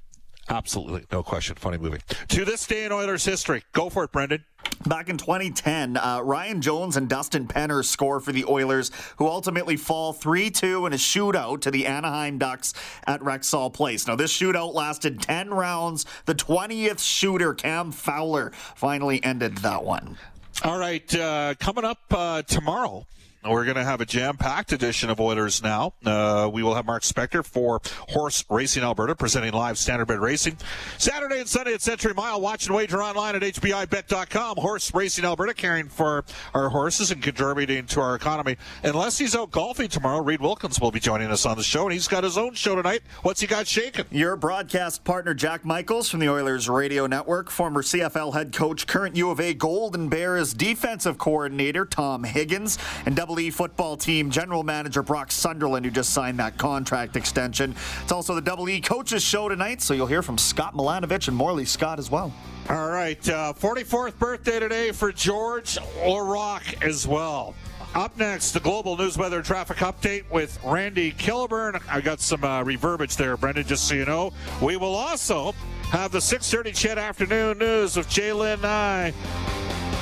Absolutely, 0.53 1.07
no 1.11 1.23
question. 1.23 1.57
Funny 1.57 1.79
movie. 1.79 2.01
To 2.29 2.45
this 2.45 2.67
day 2.67 2.85
in 2.85 2.93
Oilers 2.93 3.25
history. 3.25 3.63
Go 3.73 3.89
for 3.89 4.05
it, 4.05 4.13
Brendan. 4.13 4.45
Back 4.87 5.09
in 5.09 5.17
2010, 5.17 5.97
uh, 5.97 6.21
Ryan 6.23 6.61
Jones 6.61 6.99
and 6.99 7.09
Dustin 7.09 7.49
Penner 7.49 7.83
score 7.83 8.21
for 8.21 8.33
the 8.33 8.45
Oilers, 8.45 8.91
who 9.17 9.27
ultimately 9.29 9.77
fall 9.77 10.13
3 10.13 10.51
2 10.51 10.85
in 10.85 10.93
a 10.93 10.97
shootout 10.97 11.63
to 11.63 11.71
the 11.71 11.87
Anaheim 11.87 12.37
Ducks 12.37 12.75
at 13.07 13.21
Rexall 13.23 13.73
Place. 13.73 14.07
Now, 14.07 14.15
this 14.15 14.37
shootout 14.37 14.75
lasted 14.75 15.23
10 15.23 15.55
rounds. 15.55 16.05
The 16.27 16.35
20th 16.35 17.01
shooter, 17.01 17.55
Cam 17.55 17.91
Fowler, 17.91 18.53
finally 18.75 19.25
ended 19.25 19.57
that 19.59 19.83
one. 19.85 20.19
All 20.65 20.79
right, 20.79 21.15
uh, 21.15 21.55
coming 21.59 21.85
up 21.85 22.01
uh, 22.11 22.43
tomorrow. 22.43 23.07
We're 23.45 23.65
going 23.65 23.77
to 23.77 23.83
have 23.83 24.01
a 24.01 24.07
jam-packed 24.07 24.71
edition 24.71 25.11
of 25.11 25.21
Oilers 25.21 25.65
now. 25.65 25.95
Uh, 26.07 26.49
we 26.53 26.63
will 26.63 26.75
have 26.75 26.87
Mark 26.87 27.03
Spector 27.03 27.45
for 27.45 27.81
Horse 28.11 28.45
Racing 28.49 28.85
Alberta 28.85 29.17
presenting 29.17 29.53
live 29.53 29.75
standardbred 29.77 30.21
racing. 30.21 30.57
Saturday 30.97 31.41
and 31.41 31.49
Sunday 31.49 31.75
at 31.75 31.83
Century 31.83 32.15
Mile. 32.15 32.41
Watch 32.41 32.67
and 32.67 32.77
wager 32.77 33.03
online 33.03 33.35
at 33.35 33.43
HPIbet.com. 33.43 34.59
Horse 34.59 34.95
Racing 34.95 35.25
Alberta 35.25 35.55
caring 35.55 35.89
for 35.89 36.25
our 36.55 36.69
horses 36.69 37.11
and 37.11 37.21
contributing 37.21 37.85
to 37.87 38.01
our 38.01 38.15
economy. 38.15 38.59
Unless 38.85 39.19
he's 39.19 39.35
out 39.35 39.51
golfing 39.51 39.89
tomorrow, 39.89 40.23
Reid 40.23 40.41
Wilkins 40.41 40.81
will 40.81 40.93
be 40.93 41.01
joining 41.01 41.33
us 41.33 41.45
on 41.45 41.57
the 41.57 41.65
show, 41.65 41.83
and 41.83 41.93
he's 41.93 42.07
got 42.07 42.23
his 42.23 42.39
own 42.39 42.55
show 42.55 42.77
tonight. 42.77 43.03
What's 43.23 43.41
he 43.41 43.49
got 43.49 43.67
shaking? 43.67 44.05
Your 44.13 44.37
broadcast 44.37 45.03
partner, 45.03 45.35
Jack 45.35 45.65
Michaels 45.65 46.09
from 46.09 46.21
the 46.21 46.29
Oilers 46.29 46.69
Radio 46.69 47.09
Network, 47.09 47.51
former 47.51 47.83
CFL 47.83 48.35
head 48.35 48.53
coach, 48.53 48.87
current 48.87 49.17
U 49.17 49.31
of 49.31 49.41
A 49.41 49.53
Golden 49.53 50.09
Bears 50.09 50.55
defensive 50.55 51.19
coordinator, 51.19 51.85
Tom 51.85 52.23
Higgins, 52.23 52.79
and 53.05 53.17
double 53.17 53.32
E 53.41 53.51
football 53.51 53.97
team 53.97 54.31
general 54.31 54.63
manager 54.63 55.03
Brock 55.03 55.31
Sunderland, 55.31 55.85
who 55.85 55.91
just 55.91 56.11
signed 56.13 56.39
that 56.39 56.59
contract 56.59 57.17
extension. 57.17 57.75
It's 58.03 58.13
also 58.13 58.35
the 58.35 58.41
Double 58.41 58.69
E 58.69 58.81
coaches 58.81 59.23
show 59.23 59.49
tonight, 59.49 59.83
so 59.83 59.95
you'll 59.95 60.07
hear 60.07 60.23
from 60.23 60.39
Scott 60.39 60.75
Milanovich 60.75 61.29
and 61.29 61.37
Morley 61.37 61.65
Scott 61.65 61.99
as 61.99 62.11
well. 62.11 62.33
All 62.69 62.91
right, 62.91 63.29
uh, 63.29 63.53
44th 63.53 64.19
birthday 64.19 64.61
today 64.61 64.93
for 64.93 65.13
Georges 65.13 65.79
Laraque 65.99 66.83
as 66.83 67.07
well. 67.07 67.55
Up 67.95 68.17
next, 68.17 68.53
the 68.53 68.61
global 68.61 68.97
news 68.97 69.19
weather 69.19 69.43
traffic 69.43 69.77
update 69.79 70.31
with 70.31 70.59
Randy 70.65 71.11
Kilburn. 71.11 71.79
I 71.91 72.01
got 72.01 72.21
some 72.21 72.43
uh, 72.43 72.65
reverbage 72.65 73.17
there, 73.17 73.37
Brendan, 73.37 73.67
just 73.67 73.87
so 73.87 73.95
you 73.95 74.07
know. 74.07 74.33
We 74.63 74.79
will 74.79 74.95
also 74.95 75.53
have 75.91 76.11
the 76.11 76.19
6.30 76.19 76.75
CHED 76.75 76.97
Afternoon 76.97 77.59
News 77.59 77.97
with 77.97 78.09
Jay 78.09 78.31
Jalen 78.31 78.63
Nye. 78.63 79.13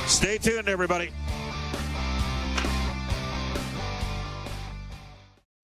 Stay 0.07 0.37
tuned, 0.37 0.69
everybody. 0.69 1.11